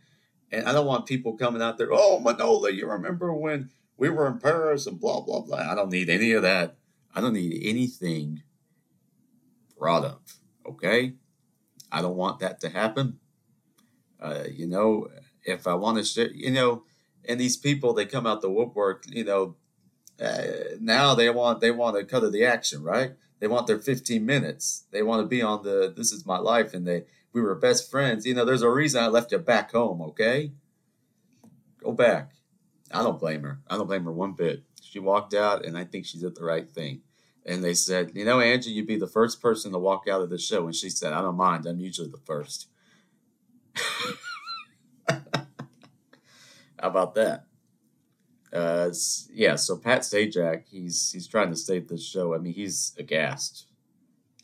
and 0.51 0.67
I 0.67 0.74
don't 0.74 0.86
want 0.86 1.05
people 1.05 1.38
coming 1.38 1.62
out 1.62 1.77
there. 1.77 1.89
Oh, 1.91 2.22
Manoli, 2.24 2.75
you 2.75 2.88
remember 2.89 3.34
when 3.34 3.70
we 3.98 4.10
were 4.10 4.27
in 4.27 4.39
Paris 4.39 4.88
and 4.88 5.00
blah 5.00 5.22
blah 5.22 5.41
blah. 5.41 5.72
I 5.72 5.75
don't 5.75 5.91
need 5.91 6.10
any 6.10 6.32
of 6.32 6.41
that. 6.41 6.75
I 7.13 7.22
don't 7.22 7.34
need 7.34 7.62
anything 7.63 8.44
brought 9.77 10.03
up. 10.03 10.24
Okay? 10.65 11.13
I 11.91 12.01
don't 12.01 12.17
want 12.17 12.39
that 12.39 12.60
to 12.62 12.70
happen. 12.70 13.20
Uh, 14.20 14.44
you 14.51 14.67
know, 14.67 15.08
if 15.44 15.67
I 15.67 15.75
want 15.75 16.03
to 16.03 16.38
you 16.38 16.51
know, 16.51 16.84
and 17.27 17.39
these 17.39 17.58
people 17.58 17.94
they 17.94 18.05
come 18.05 18.27
out 18.27 18.41
the 18.41 18.50
woodwork, 18.50 19.05
you 19.08 19.24
know, 19.24 19.55
uh, 20.22 20.75
now 20.79 21.15
they 21.15 21.29
want 21.29 21.62
they 21.62 21.72
want 21.72 21.98
to 21.98 22.05
cut 22.05 22.24
of 22.24 22.32
the 22.32 22.46
action, 22.46 22.84
right? 22.84 23.13
They 23.39 23.48
want 23.48 23.67
their 23.67 23.79
15 23.79 24.25
minutes. 24.25 24.86
They 24.91 25.03
want 25.03 25.22
to 25.22 25.27
be 25.27 25.41
on 25.41 25.63
the 25.63 25.94
this 25.96 26.12
is 26.12 26.25
my 26.25 26.38
life 26.38 26.74
and 26.74 26.88
they 26.88 27.03
we 27.34 27.41
were 27.41 27.53
best 27.53 27.91
friends. 27.91 28.25
You 28.25 28.34
know, 28.34 28.46
there's 28.46 28.62
a 28.62 28.70
reason 28.70 29.03
I 29.03 29.08
left 29.08 29.34
you 29.34 29.38
back 29.39 29.74
home, 29.74 30.01
okay? 30.01 30.53
Go 31.84 31.91
back. 31.91 32.32
I 32.91 33.03
don't 33.03 33.20
blame 33.20 33.44
her. 33.44 33.60
I 33.70 33.75
don't 33.75 33.88
blame 33.88 34.05
her 34.05 34.12
one 34.12 34.32
bit. 34.32 34.63
She 34.82 35.00
walked 35.00 35.34
out, 35.34 35.65
and 35.65 35.77
I 35.77 35.84
think 35.84 36.05
she 36.05 36.17
did 36.17 36.36
the 36.36 36.46
right 36.46 36.70
thing. 36.70 37.01
And 37.46 37.63
they 37.63 37.74
said, 37.74 38.12
you 38.15 38.24
know, 38.24 38.39
Angie, 38.39 38.72
you'd 38.72 38.88
be 38.88 38.98
the 38.98 39.05
first 39.05 39.41
person 39.41 39.74
to 39.74 39.79
walk 39.79 40.08
out 40.10 40.22
of 40.22 40.29
the 40.29 40.38
show. 40.38 40.65
And 40.65 40.74
she 40.74 40.89
said, 40.89 41.13
I 41.13 41.22
don't 41.22 41.36
mind. 41.36 41.65
I'm 41.65 41.79
usually 41.79 42.10
the 42.10 42.17
first. 42.17 42.70
How 46.79 46.89
about 46.89 47.15
that? 47.15 47.46
Uh, 48.53 48.91
yeah, 49.34 49.55
so 49.55 49.77
Pat 49.77 50.01
Sajak, 50.01 50.63
he's 50.70 51.12
he's 51.12 51.27
trying 51.27 51.50
to 51.50 51.58
save 51.58 51.88
this 51.88 52.05
show. 52.05 52.34
I 52.34 52.38
mean, 52.38 52.53
he's 52.53 52.94
aghast. 52.98 53.67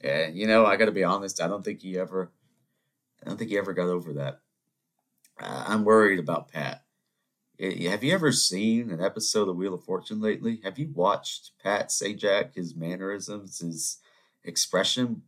And 0.02 0.36
you 0.36 0.48
know, 0.48 0.66
I 0.66 0.76
got 0.76 0.86
to 0.86 0.92
be 0.92 1.04
honest. 1.04 1.42
I 1.42 1.48
don't 1.48 1.64
think 1.64 1.82
he 1.82 1.98
ever, 1.98 2.32
I 3.22 3.30
don't 3.30 3.38
think 3.38 3.52
he 3.52 3.58
ever 3.58 3.74
got 3.74 3.88
over 3.88 4.14
that. 4.14 4.42
Uh, 5.40 5.66
I'm 5.68 5.86
worried 5.86 6.20
about 6.20 6.50
Pat. 6.50 6.84
Have 7.60 8.04
you 8.04 8.14
ever 8.14 8.32
seen 8.32 8.90
an 8.90 9.02
episode 9.02 9.48
of 9.48 9.56
Wheel 9.56 9.76
of 9.76 9.84
Fortune 9.84 10.20
lately? 10.20 10.62
Have 10.64 10.80
you 10.80 10.90
watched 10.94 11.52
Pat 11.64 11.90
Sajak, 11.90 12.56
his 12.56 12.76
mannerisms, 12.76 13.60
his 13.60 14.00
expression? 14.44 15.22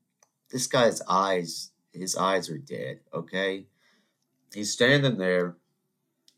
This 0.49 0.65
guy's 0.65 0.99
eyes, 1.07 1.71
his 1.93 2.15
eyes 2.15 2.49
are 2.49 2.57
dead, 2.57 3.01
okay? 3.13 3.67
He's 4.51 4.73
standing 4.73 5.17
there 5.17 5.57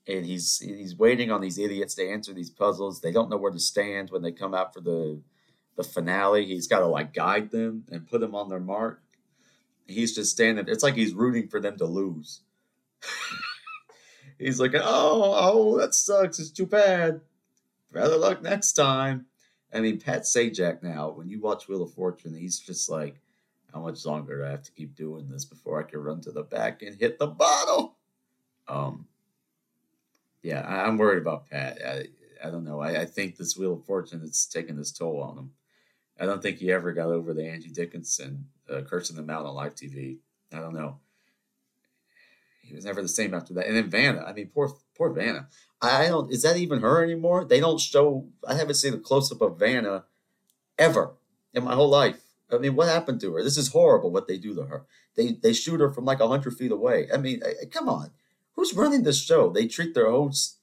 and 0.07 0.25
he's 0.25 0.59
he's 0.59 0.95
waiting 0.95 1.31
on 1.31 1.41
these 1.41 1.57
idiots 1.57 1.95
to 1.95 2.07
answer 2.07 2.33
these 2.33 2.49
puzzles. 2.49 3.01
They 3.01 3.11
don't 3.11 3.29
know 3.29 3.37
where 3.37 3.51
to 3.51 3.59
stand 3.59 4.09
when 4.09 4.21
they 4.21 4.31
come 4.31 4.53
out 4.53 4.73
for 4.73 4.81
the 4.81 5.21
the 5.75 5.83
finale. 5.83 6.45
He's 6.45 6.67
got 6.67 6.79
to 6.79 6.87
like 6.87 7.13
guide 7.13 7.51
them 7.51 7.83
and 7.91 8.07
put 8.07 8.21
them 8.21 8.35
on 8.35 8.49
their 8.49 8.59
mark. 8.59 9.01
He's 9.87 10.15
just 10.15 10.31
standing. 10.31 10.65
It's 10.67 10.83
like 10.83 10.95
he's 10.95 11.13
rooting 11.13 11.47
for 11.47 11.59
them 11.59 11.77
to 11.77 11.85
lose. 11.85 12.41
He's 14.39 14.59
like, 14.59 14.73
oh, 14.75 14.81
oh, 14.83 15.79
that 15.79 15.95
sucks. 15.95 16.39
It's 16.39 16.49
too 16.49 16.65
bad. 16.65 17.21
Better 17.91 18.17
luck 18.17 18.41
next 18.41 18.73
time. 18.73 19.27
I 19.73 19.79
mean, 19.79 19.99
Pat 19.99 20.23
Sajak 20.23 20.83
now, 20.83 21.09
when 21.09 21.29
you 21.29 21.39
watch 21.39 21.67
Wheel 21.67 21.83
of 21.83 21.93
Fortune, 21.93 22.35
he's 22.35 22.59
just 22.59 22.89
like, 22.89 23.21
how 23.73 23.81
much 23.81 24.05
longer 24.05 24.39
do 24.39 24.45
I 24.45 24.51
have 24.51 24.63
to 24.63 24.71
keep 24.71 24.95
doing 24.95 25.29
this 25.29 25.45
before 25.45 25.79
I 25.79 25.89
can 25.89 25.99
run 25.99 26.21
to 26.21 26.31
the 26.31 26.43
back 26.43 26.81
and 26.81 26.99
hit 26.99 27.19
the 27.19 27.27
bottle? 27.27 27.97
Um, 28.67 29.07
yeah, 30.45 30.61
I, 30.61 30.87
am 30.87 30.97
worried 30.97 31.21
about 31.21 31.49
Pat. 31.49 31.79
I, 31.85 32.47
I 32.47 32.51
don't 32.51 32.63
know. 32.63 32.79
I, 32.79 33.01
I 33.01 33.05
think 33.05 33.37
this 33.37 33.57
Wheel 33.57 33.73
of 33.73 33.85
Fortune 33.85 34.21
is 34.21 34.45
taking 34.45 34.75
this 34.75 34.91
toll 34.91 35.21
on 35.21 35.37
him. 35.37 35.51
I 36.19 36.25
don't 36.25 36.41
think 36.41 36.57
he 36.57 36.71
ever 36.71 36.93
got 36.93 37.07
over 37.07 37.33
the 37.33 37.45
Angie 37.45 37.69
Dickinson 37.69 38.45
uh, 38.69 38.81
cursing 38.81 39.15
them 39.15 39.29
out 39.29 39.45
on 39.45 39.55
live 39.55 39.75
TV. 39.75 40.17
I 40.53 40.59
don't 40.59 40.73
know 40.73 40.99
he 42.65 42.73
was 42.75 42.85
never 42.85 43.01
the 43.01 43.07
same 43.07 43.33
after 43.33 43.53
that. 43.53 43.67
And 43.67 43.75
then 43.75 43.89
Vanna, 43.89 44.23
I 44.25 44.33
mean, 44.33 44.47
poor 44.47 44.73
poor 44.97 45.11
Vanna. 45.11 45.47
I 45.81 46.07
don't. 46.07 46.31
Is 46.31 46.41
that 46.41 46.57
even 46.57 46.81
her 46.81 47.03
anymore? 47.03 47.45
They 47.45 47.59
don't 47.59 47.79
show. 47.79 48.27
I 48.47 48.55
haven't 48.55 48.75
seen 48.75 48.93
a 48.93 48.97
close 48.97 49.31
up 49.31 49.41
of 49.41 49.59
Vanna 49.59 50.05
ever 50.77 51.13
in 51.53 51.63
my 51.63 51.75
whole 51.75 51.89
life. 51.89 52.21
I 52.51 52.57
mean, 52.57 52.75
what 52.75 52.87
happened 52.87 53.21
to 53.21 53.33
her? 53.33 53.43
This 53.43 53.57
is 53.57 53.69
horrible. 53.69 54.11
What 54.11 54.27
they 54.27 54.37
do 54.37 54.55
to 54.55 54.63
her. 54.63 54.85
They 55.15 55.33
they 55.33 55.53
shoot 55.53 55.79
her 55.79 55.91
from 55.91 56.05
like 56.05 56.19
hundred 56.19 56.57
feet 56.57 56.71
away. 56.71 57.07
I 57.13 57.17
mean, 57.17 57.41
come 57.71 57.87
on, 57.87 58.11
who's 58.55 58.73
running 58.73 59.03
this 59.03 59.23
show? 59.23 59.49
They 59.49 59.67
treat 59.67 59.93
their 59.93 60.09
hosts 60.09 60.59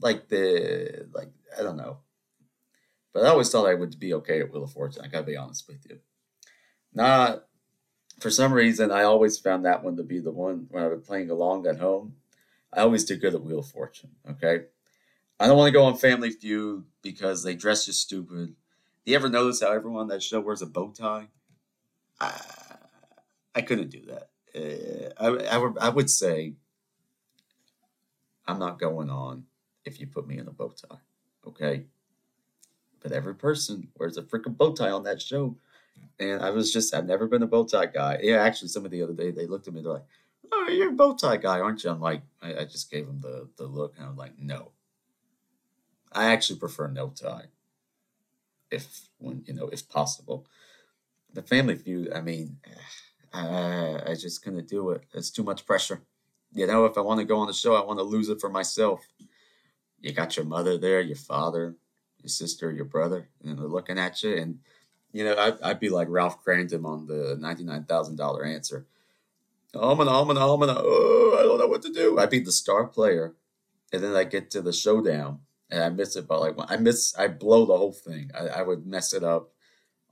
like 0.00 0.28
the 0.28 1.08
like 1.12 1.30
I 1.58 1.62
don't 1.62 1.76
know. 1.76 1.98
But 3.12 3.24
I 3.24 3.28
always 3.28 3.50
thought 3.50 3.66
I 3.66 3.74
would 3.74 3.98
be 3.98 4.14
okay 4.14 4.40
at 4.40 4.52
Wheel 4.52 4.64
of 4.64 4.72
Fortune. 4.72 5.02
I 5.04 5.08
gotta 5.08 5.24
be 5.24 5.36
honest 5.36 5.66
with 5.68 5.84
you. 5.88 5.98
Not 6.92 7.44
for 8.20 8.30
some 8.30 8.52
reason, 8.52 8.90
I 8.90 9.02
always 9.02 9.38
found 9.38 9.64
that 9.64 9.82
one 9.82 9.96
to 9.96 10.02
be 10.02 10.20
the 10.20 10.30
one 10.30 10.66
when 10.70 10.82
I 10.82 10.88
was 10.88 11.06
playing 11.06 11.30
along 11.30 11.66
at 11.66 11.78
home. 11.80 12.16
I 12.72 12.80
always 12.80 13.04
did 13.04 13.20
good 13.20 13.34
at 13.34 13.42
Wheel 13.42 13.60
of 13.60 13.68
Fortune. 13.68 14.10
Okay, 14.30 14.64
I 15.38 15.46
don't 15.46 15.56
want 15.56 15.68
to 15.68 15.72
go 15.72 15.84
on 15.84 15.96
Family 15.96 16.30
Feud 16.30 16.84
because 17.02 17.42
they 17.42 17.54
dress 17.54 17.86
you 17.86 17.92
stupid. 17.92 18.54
Do 19.04 19.12
you 19.12 19.16
ever 19.16 19.28
notice 19.28 19.62
how 19.62 19.72
everyone 19.72 20.02
on 20.02 20.08
that 20.08 20.22
show 20.22 20.40
wears 20.40 20.62
a 20.62 20.66
bow 20.66 20.90
tie? 20.90 21.28
I, 22.20 22.40
I 23.54 23.62
couldn't 23.62 23.90
do 23.90 24.02
that. 24.06 24.28
Uh, 24.54 25.12
I, 25.18 25.56
I, 25.56 25.70
I 25.80 25.88
would 25.88 26.10
say 26.10 26.54
I'm 28.50 28.58
not 28.58 28.78
going 28.78 29.10
on 29.10 29.44
if 29.84 30.00
you 30.00 30.06
put 30.06 30.26
me 30.26 30.38
in 30.38 30.48
a 30.48 30.52
bow 30.52 30.70
tie. 30.70 30.98
Okay, 31.46 31.84
but 33.00 33.12
every 33.12 33.34
person 33.34 33.88
wears 33.96 34.16
a 34.16 34.22
freaking 34.22 34.56
bow 34.56 34.72
tie 34.72 34.90
on 34.90 35.04
that 35.04 35.22
show 35.22 35.56
and 36.18 36.42
I 36.42 36.50
was 36.50 36.72
just, 36.72 36.94
I've 36.94 37.06
never 37.06 37.26
been 37.26 37.42
a 37.42 37.46
bow 37.46 37.64
tie 37.64 37.86
guy. 37.86 38.18
Yeah, 38.22 38.42
actually, 38.42 38.68
some 38.68 38.84
of 38.84 38.90
the 38.90 39.02
other 39.02 39.14
day, 39.14 39.30
they 39.30 39.46
looked 39.46 39.68
at 39.68 39.74
me, 39.74 39.82
they're 39.82 39.92
like, 39.92 40.04
oh, 40.52 40.68
you're 40.68 40.90
a 40.90 40.92
bow 40.92 41.14
tie 41.14 41.36
guy, 41.36 41.60
aren't 41.60 41.82
you? 41.82 41.90
I'm 41.90 42.00
like, 42.00 42.22
I, 42.42 42.56
I 42.56 42.64
just 42.64 42.90
gave 42.90 43.06
them 43.06 43.20
the, 43.20 43.48
the 43.56 43.64
look, 43.64 43.94
and 43.96 44.06
I'm 44.06 44.16
like, 44.16 44.38
no. 44.38 44.72
I 46.12 46.26
actually 46.32 46.58
prefer 46.58 46.88
no 46.88 47.08
tie, 47.08 47.46
if, 48.70 49.08
when, 49.18 49.44
you 49.46 49.54
know, 49.54 49.68
if 49.68 49.88
possible. 49.88 50.46
The 51.32 51.42
Family 51.42 51.76
Feud, 51.76 52.12
I 52.12 52.20
mean, 52.20 52.58
I, 53.32 54.00
I 54.08 54.14
just 54.14 54.42
couldn't 54.42 54.68
do 54.68 54.90
it. 54.90 55.04
It's 55.14 55.30
too 55.30 55.44
much 55.44 55.64
pressure. 55.64 56.02
You 56.52 56.66
know, 56.66 56.84
if 56.84 56.98
I 56.98 57.00
want 57.00 57.20
to 57.20 57.26
go 57.26 57.38
on 57.38 57.46
the 57.46 57.52
show, 57.52 57.74
I 57.74 57.84
want 57.84 57.98
to 57.98 58.04
lose 58.04 58.28
it 58.28 58.40
for 58.40 58.50
myself. 58.50 59.00
You 60.00 60.12
got 60.12 60.36
your 60.36 60.46
mother 60.46 60.78
there, 60.78 61.00
your 61.00 61.16
father, 61.16 61.76
your 62.22 62.28
sister, 62.28 62.72
your 62.72 62.86
brother, 62.86 63.28
and 63.44 63.58
they're 63.58 63.66
looking 63.66 63.98
at 63.98 64.22
you, 64.22 64.36
and 64.36 64.58
you 65.12 65.24
know, 65.24 65.36
I'd, 65.36 65.60
I'd 65.60 65.80
be 65.80 65.88
like 65.88 66.08
Ralph 66.08 66.44
Kramden 66.44 66.84
on 66.84 67.06
the 67.06 67.36
$99,000 67.40 68.54
answer. 68.54 68.86
Oh, 69.74 69.92
I'm 69.92 70.00
an, 70.00 70.08
I'm 70.08 70.30
an, 70.30 70.36
I'm 70.36 70.62
an, 70.62 70.76
oh, 70.76 71.36
I 71.38 71.42
don't 71.42 71.58
know 71.58 71.66
what 71.66 71.82
to 71.82 71.92
do. 71.92 72.18
I'd 72.18 72.30
be 72.30 72.40
the 72.40 72.52
star 72.52 72.86
player. 72.86 73.34
And 73.92 74.02
then 74.02 74.14
I 74.14 74.24
get 74.24 74.50
to 74.52 74.62
the 74.62 74.72
showdown 74.72 75.40
and 75.70 75.82
I 75.82 75.88
miss 75.88 76.16
it 76.16 76.28
by 76.28 76.36
like, 76.36 76.54
I 76.68 76.76
miss, 76.76 77.14
I 77.18 77.28
blow 77.28 77.66
the 77.66 77.76
whole 77.76 77.92
thing. 77.92 78.30
I, 78.38 78.46
I 78.46 78.62
would 78.62 78.86
mess 78.86 79.12
it 79.12 79.24
up 79.24 79.50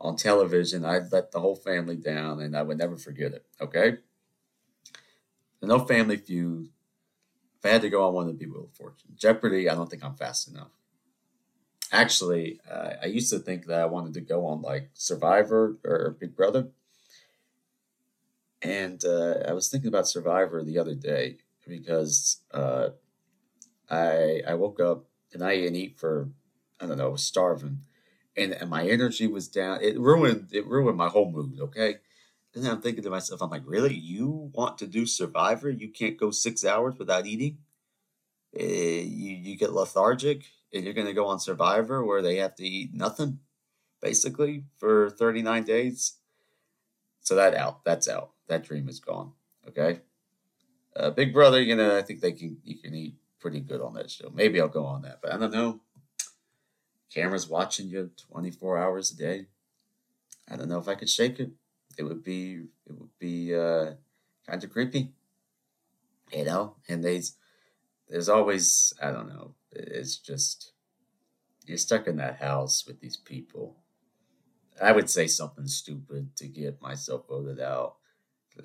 on 0.00 0.16
television. 0.16 0.85
I'd 0.85 1.12
let 1.12 1.33
the 1.33 1.40
whole 1.40 1.57
family 1.57 1.97
down 1.97 2.40
and 2.40 2.57
I 2.57 2.62
would 2.62 2.78
never 2.78 2.97
forget 2.97 3.33
it. 3.33 3.47
Okay. 3.61 3.99
No 5.62 5.81
family 5.81 6.17
feud. 6.17 6.69
If 7.59 7.67
I 7.67 7.71
had 7.71 7.83
to 7.83 7.91
go 7.91 8.07
on 8.07 8.15
one, 8.15 8.29
of 8.29 8.38
the 8.38 8.47
Wheel 8.47 8.65
of 8.65 8.77
Fortune. 8.77 9.15
Jeopardy, 9.17 9.69
I 9.69 9.75
don't 9.75 9.91
think 9.91 10.05
I'm 10.05 10.15
fast 10.15 10.49
enough 10.49 10.71
actually, 11.93 12.61
uh, 12.71 12.95
I 13.03 13.07
used 13.07 13.31
to 13.31 13.38
think 13.38 13.67
that 13.67 13.81
I 13.81 13.87
wanted 13.87 14.15
to 14.15 14.21
go 14.21 14.47
on 14.47 14.62
like 14.62 14.91
Survivor 14.95 15.79
or 15.85 16.17
Big 16.19 16.37
Brother. 16.37 16.69
And 18.61 19.03
uh, 19.05 19.37
I 19.47 19.53
was 19.53 19.69
thinking 19.69 19.88
about 19.88 20.09
Survivor 20.09 20.62
the 20.62 20.79
other 20.79 20.95
day 20.95 21.38
because 21.67 22.41
uh, 22.53 22.91
I 23.88 24.43
I 24.47 24.55
woke 24.55 24.81
up 24.81 25.05
and 25.33 25.45
I 25.45 25.57
didn't 25.57 25.77
eat 25.77 25.99
for 25.99 26.31
I 26.81 26.87
don't 26.87 26.99
know, 26.99 27.07
I 27.07 27.11
was 27.11 27.25
starving, 27.25 27.83
and, 28.37 28.53
and 28.53 28.71
my 28.71 28.87
energy 28.88 29.27
was 29.27 29.49
down. 29.49 29.81
It 29.83 29.99
ruined 29.99 30.49
it 30.53 30.67
ruined 30.67 30.99
my 30.99 31.09
whole 31.09 31.31
mood. 31.31 31.61
Okay, 31.61 31.97
and 32.59 32.67
then 32.67 32.73
I'm 32.73 32.83
thinking 32.83 33.05
to 33.05 33.11
myself, 33.11 33.41
I'm 33.41 33.50
like, 33.50 33.62
really? 33.67 33.95
You 33.95 34.50
want 34.53 34.79
to 34.79 34.88
do 34.88 35.07
Survivor? 35.07 35.71
You 35.71 35.91
can't 35.91 36.17
go 36.17 36.33
six 36.33 36.65
hours 36.65 36.99
without 36.99 37.25
eating? 37.25 37.59
Uh, 38.59 38.65
you 38.65 39.37
you 39.37 39.57
get 39.57 39.73
lethargic 39.73 40.45
and 40.75 40.83
you're 40.83 40.93
going 40.93 41.07
to 41.07 41.12
go 41.12 41.27
on 41.27 41.38
Survivor 41.38 42.05
where 42.05 42.21
they 42.21 42.38
have 42.38 42.57
to 42.57 42.65
eat 42.67 42.93
nothing, 42.93 43.38
basically, 44.03 44.65
for 44.77 45.09
39 45.11 45.62
days. 45.62 46.17
So 47.21 47.37
that 47.37 47.55
out. 47.55 47.85
That's 47.85 48.09
out. 48.09 48.33
That 48.49 48.65
dream 48.65 48.88
is 48.88 48.99
gone. 48.99 49.35
Okay. 49.69 50.00
Uh, 50.97 51.11
Big 51.11 51.33
Brother, 51.33 51.62
you 51.62 51.77
know, 51.77 51.97
I 51.97 52.03
think 52.03 52.21
they 52.21 52.33
can 52.33 52.57
you 52.65 52.77
can 52.77 52.93
eat 52.93 53.15
pretty 53.38 53.61
good 53.61 53.81
on 53.81 53.95
that 53.95 54.11
show. 54.11 54.33
Maybe 54.35 54.61
I'll 54.61 54.67
go 54.67 54.85
on 54.85 55.03
that, 55.03 55.21
but 55.23 55.33
I 55.33 55.37
don't 55.37 55.53
know. 55.53 55.81
Cameras 57.15 57.49
watching 57.49 57.88
you 57.88 58.11
24 58.33 58.79
hours 58.79 59.12
a 59.12 59.17
day. 59.17 59.47
I 60.50 60.57
don't 60.57 60.69
know 60.69 60.81
if 60.81 60.88
I 60.88 60.97
could 60.97 61.09
shake 61.09 61.38
it. 61.38 61.53
It 61.99 62.05
would 62.05 62.23
be 62.23 62.62
it 62.87 62.93
would 62.99 63.19
be 63.19 63.55
uh, 63.55 63.93
kind 64.47 64.62
of 64.62 64.71
creepy, 64.71 65.12
you 66.33 66.45
know. 66.45 66.76
And 66.88 67.05
there's 67.05 67.37
there's 68.09 68.28
always 68.28 68.93
I 69.02 69.11
don't 69.11 69.28
know. 69.28 69.55
It's 69.73 70.17
just 70.17 70.73
you're 71.67 71.76
stuck 71.76 72.07
in 72.07 72.17
that 72.17 72.40
house 72.40 72.87
with 72.87 73.00
these 73.00 73.17
people. 73.17 73.76
I 74.81 74.93
would 74.93 75.11
say 75.11 75.26
something 75.26 75.67
stupid 75.67 76.37
to 76.37 76.47
get 76.47 76.81
myself 76.81 77.26
voted 77.28 77.61
out. 77.61 77.97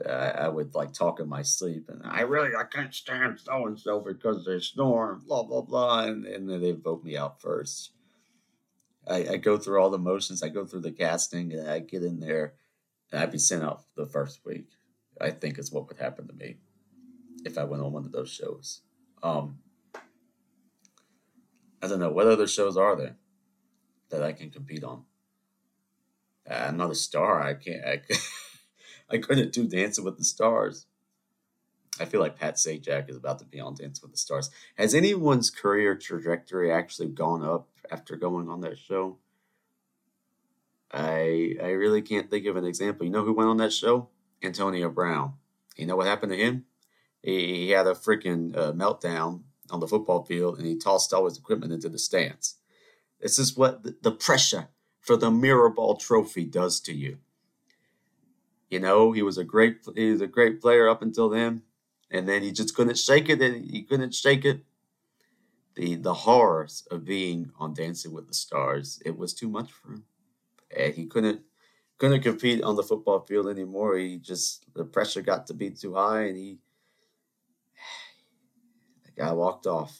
I, 0.07 0.11
I 0.11 0.47
would 0.47 0.73
like 0.75 0.93
talk 0.93 1.19
in 1.19 1.27
my 1.27 1.41
sleep, 1.41 1.89
and 1.89 2.01
I 2.05 2.21
really 2.21 2.55
I 2.55 2.63
can't 2.63 2.93
stand 2.93 3.39
so 3.39 3.67
and 3.67 3.79
so 3.79 3.99
because 3.99 4.45
they 4.45 4.59
snore, 4.59 5.19
blah 5.25 5.43
blah 5.43 5.61
blah, 5.61 6.03
and, 6.05 6.25
and 6.25 6.49
then 6.49 6.61
they 6.61 6.71
vote 6.71 7.03
me 7.03 7.17
out 7.17 7.41
first. 7.41 7.91
I, 9.07 9.27
I 9.31 9.37
go 9.37 9.57
through 9.57 9.81
all 9.81 9.89
the 9.89 9.97
motions. 9.97 10.41
I 10.41 10.49
go 10.49 10.65
through 10.65 10.81
the 10.81 10.91
casting, 10.91 11.51
and 11.53 11.69
I 11.69 11.79
get 11.79 12.03
in 12.03 12.19
there, 12.19 12.53
I'd 13.19 13.31
be 13.31 13.37
sent 13.37 13.63
out 13.63 13.83
the 13.95 14.05
first 14.05 14.41
week. 14.45 14.67
I 15.21 15.31
think 15.31 15.59
is 15.59 15.71
what 15.71 15.87
would 15.87 15.97
happen 15.97 16.27
to 16.27 16.33
me 16.33 16.57
if 17.45 17.57
I 17.57 17.63
went 17.63 17.83
on 17.83 17.91
one 17.91 18.05
of 18.05 18.11
those 18.11 18.31
shows. 18.31 18.81
Um, 19.21 19.59
I 21.81 21.87
don't 21.87 21.99
know 21.99 22.11
what 22.11 22.27
other 22.27 22.47
shows 22.47 22.77
are 22.77 22.95
there 22.95 23.17
that 24.09 24.23
I 24.23 24.31
can 24.31 24.49
compete 24.49 24.83
on. 24.83 25.03
I'm 26.49 26.77
not 26.77 26.91
a 26.91 26.95
star. 26.95 27.41
I 27.41 27.53
can't. 27.53 27.83
I, 27.85 28.01
I 29.09 29.17
couldn't 29.17 29.53
do 29.53 29.67
Dancing 29.67 30.03
with 30.03 30.17
the 30.17 30.23
Stars. 30.23 30.87
I 31.99 32.05
feel 32.05 32.21
like 32.21 32.39
Pat 32.39 32.55
Sajak 32.55 33.09
is 33.09 33.17
about 33.17 33.39
to 33.39 33.45
be 33.45 33.59
on 33.59 33.75
Dancing 33.75 34.01
with 34.01 34.11
the 34.11 34.17
Stars. 34.17 34.49
Has 34.77 34.95
anyone's 34.95 35.49
career 35.49 35.95
trajectory 35.95 36.71
actually 36.71 37.09
gone 37.09 37.43
up 37.43 37.69
after 37.91 38.15
going 38.15 38.49
on 38.49 38.61
that 38.61 38.77
show? 38.77 39.17
I 40.93 41.55
I 41.61 41.69
really 41.69 42.01
can't 42.01 42.29
think 42.29 42.45
of 42.45 42.55
an 42.55 42.65
example. 42.65 43.05
You 43.05 43.11
know 43.11 43.25
who 43.25 43.33
went 43.33 43.49
on 43.49 43.57
that 43.57 43.73
show? 43.73 44.09
Antonio 44.43 44.89
Brown. 44.89 45.33
You 45.75 45.87
know 45.87 45.95
what 45.95 46.07
happened 46.07 46.31
to 46.31 46.37
him? 46.37 46.65
He, 47.21 47.65
he 47.65 47.69
had 47.69 47.87
a 47.87 47.93
freaking 47.93 48.55
uh, 48.55 48.73
meltdown 48.73 49.41
on 49.71 49.79
the 49.79 49.87
football 49.87 50.23
field 50.23 50.57
and 50.57 50.67
he 50.67 50.77
tossed 50.77 51.13
all 51.13 51.25
his 51.25 51.37
equipment 51.37 51.71
into 51.73 51.89
the 51.89 51.97
stands. 51.97 52.57
This 53.21 53.39
is 53.39 53.55
what 53.55 53.83
the, 53.83 53.95
the 54.01 54.11
pressure 54.11 54.67
for 54.99 55.15
the 55.15 55.31
Mirrorball 55.31 55.99
Trophy 55.99 56.45
does 56.45 56.79
to 56.81 56.93
you. 56.93 57.17
You 58.69 58.79
know, 58.79 59.11
he 59.11 59.21
was 59.21 59.37
a 59.37 59.43
great 59.43 59.77
he 59.95 60.11
was 60.11 60.21
a 60.21 60.27
great 60.27 60.59
player 60.59 60.89
up 60.89 61.01
until 61.01 61.29
then, 61.29 61.61
and 62.09 62.27
then 62.27 62.41
he 62.41 62.51
just 62.51 62.75
couldn't 62.75 62.97
shake 62.97 63.29
it. 63.29 63.41
And 63.41 63.69
he 63.69 63.83
couldn't 63.83 64.15
shake 64.15 64.45
it. 64.45 64.63
The 65.75 65.95
the 65.95 66.13
horrors 66.13 66.87
of 66.89 67.05
being 67.05 67.51
on 67.59 67.73
Dancing 67.73 68.13
with 68.13 68.27
the 68.27 68.33
Stars. 68.33 69.01
It 69.05 69.17
was 69.17 69.33
too 69.33 69.47
much 69.47 69.71
for 69.71 69.89
him. 69.89 70.05
He 70.93 71.05
couldn't 71.05 71.41
couldn't 71.97 72.21
compete 72.21 72.63
on 72.63 72.75
the 72.75 72.83
football 72.83 73.19
field 73.19 73.47
anymore. 73.47 73.97
He 73.97 74.17
just 74.17 74.65
the 74.73 74.85
pressure 74.85 75.21
got 75.21 75.47
to 75.47 75.53
be 75.53 75.69
too 75.69 75.93
high, 75.95 76.23
and 76.23 76.37
he 76.37 76.59
the 79.05 79.11
guy 79.11 79.31
walked 79.31 79.67
off. 79.67 79.97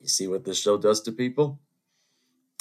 You 0.00 0.08
see 0.08 0.26
what 0.26 0.44
this 0.44 0.60
show 0.60 0.76
does 0.76 1.00
to 1.02 1.12
people? 1.12 1.60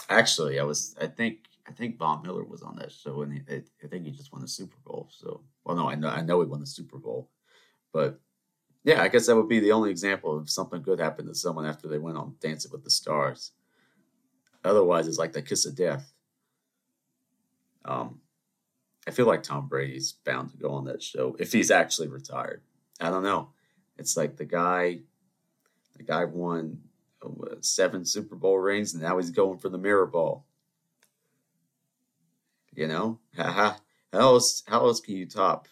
Actually, 0.09 0.59
I 0.59 0.63
was 0.63 0.95
I 1.01 1.07
think 1.07 1.39
I 1.67 1.71
think 1.71 1.97
Von 1.97 2.21
Miller 2.23 2.43
was 2.43 2.61
on 2.61 2.75
that 2.77 2.91
show, 2.91 3.21
and 3.21 3.33
he, 3.33 3.41
I 3.83 3.87
think 3.87 4.05
he 4.05 4.11
just 4.11 4.31
won 4.31 4.41
the 4.41 4.47
Super 4.47 4.77
Bowl. 4.85 5.09
So, 5.11 5.41
well, 5.63 5.75
no, 5.75 5.89
I 5.89 5.95
know 5.95 6.09
I 6.09 6.21
know 6.21 6.41
he 6.41 6.47
won 6.47 6.59
the 6.59 6.65
Super 6.65 6.97
Bowl, 6.97 7.29
but 7.91 8.19
yeah, 8.83 9.01
I 9.01 9.07
guess 9.07 9.27
that 9.27 9.35
would 9.35 9.47
be 9.47 9.59
the 9.59 9.71
only 9.71 9.91
example 9.91 10.37
of 10.37 10.49
something 10.49 10.81
good 10.81 10.99
happened 10.99 11.29
to 11.29 11.35
someone 11.35 11.65
after 11.65 11.87
they 11.87 11.99
went 11.99 12.17
on 12.17 12.35
Dancing 12.41 12.71
with 12.71 12.83
the 12.83 12.89
Stars. 12.89 13.51
Otherwise, 14.63 15.07
it's 15.07 15.17
like 15.17 15.33
the 15.33 15.41
kiss 15.41 15.65
of 15.65 15.75
death. 15.75 16.12
Um, 17.85 18.19
I 19.07 19.11
feel 19.11 19.25
like 19.25 19.43
Tom 19.43 19.67
Brady's 19.67 20.13
bound 20.13 20.51
to 20.51 20.57
go 20.57 20.69
on 20.69 20.85
that 20.85 21.03
show 21.03 21.35
if 21.39 21.51
he's 21.51 21.71
actually 21.71 22.07
retired. 22.07 22.61
I 22.99 23.09
don't 23.09 23.23
know. 23.23 23.49
It's 23.97 24.15
like 24.15 24.37
the 24.37 24.45
guy, 24.45 24.99
the 25.97 26.03
guy 26.03 26.25
won 26.25 26.79
seven 27.61 28.05
Super 28.05 28.35
Bowl 28.35 28.57
rings, 28.57 28.93
and 28.93 29.03
now 29.03 29.17
he's 29.17 29.31
going 29.31 29.59
for 29.59 29.69
the 29.69 29.77
mirror 29.77 30.05
ball. 30.05 30.45
You 32.75 32.87
know, 32.87 33.19
how 33.35 33.75
else 34.11 34.63
how 34.67 34.85
else 34.85 34.99
can 34.99 35.15
you 35.15 35.27
top, 35.27 35.67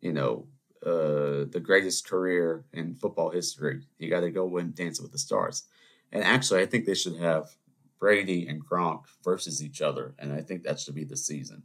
you 0.00 0.12
know, 0.12 0.46
uh, 0.84 1.46
the 1.50 1.62
greatest 1.62 2.08
career 2.08 2.64
in 2.72 2.94
football 2.94 3.30
history? 3.30 3.82
You 3.98 4.10
got 4.10 4.20
to 4.20 4.30
go 4.30 4.46
win 4.46 4.72
Dancing 4.74 5.04
with 5.04 5.12
the 5.12 5.18
Stars. 5.18 5.64
And 6.12 6.24
actually, 6.24 6.62
I 6.62 6.66
think 6.66 6.86
they 6.86 6.94
should 6.94 7.16
have 7.16 7.54
Brady 8.00 8.48
and 8.48 8.66
Gronk 8.66 9.04
versus 9.22 9.62
each 9.62 9.80
other, 9.80 10.14
and 10.18 10.32
I 10.32 10.40
think 10.40 10.64
that 10.64 10.80
should 10.80 10.94
be 10.94 11.04
the 11.04 11.16
season 11.16 11.62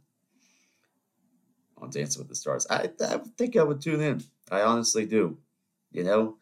on 1.78 1.90
Dancing 1.90 2.20
with 2.20 2.28
the 2.28 2.34
Stars. 2.34 2.66
I, 2.70 2.90
I 3.00 3.20
think 3.36 3.56
I 3.56 3.62
would 3.62 3.80
tune 3.80 4.00
in. 4.00 4.22
I 4.50 4.60
honestly 4.60 5.06
do. 5.06 5.38
You 5.90 6.04
know, 6.04 6.36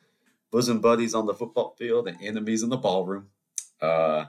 bosom 0.50 0.80
buddies 0.80 1.14
on 1.14 1.26
the 1.26 1.34
football 1.34 1.74
field 1.78 2.08
and 2.08 2.20
enemies 2.20 2.62
in 2.62 2.70
the 2.70 2.76
ballroom. 2.76 3.28
Uh, 3.80 4.26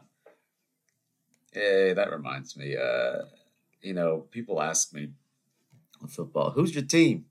hey, 1.51 1.93
that 1.93 2.11
reminds 2.11 2.55
me. 2.55 2.77
Uh, 2.77 3.23
you 3.81 3.93
know, 3.93 4.25
people 4.31 4.61
ask 4.61 4.93
me 4.93 5.09
on 6.01 6.07
football, 6.07 6.51
who's 6.51 6.73
your 6.75 6.83
team? 6.83 7.25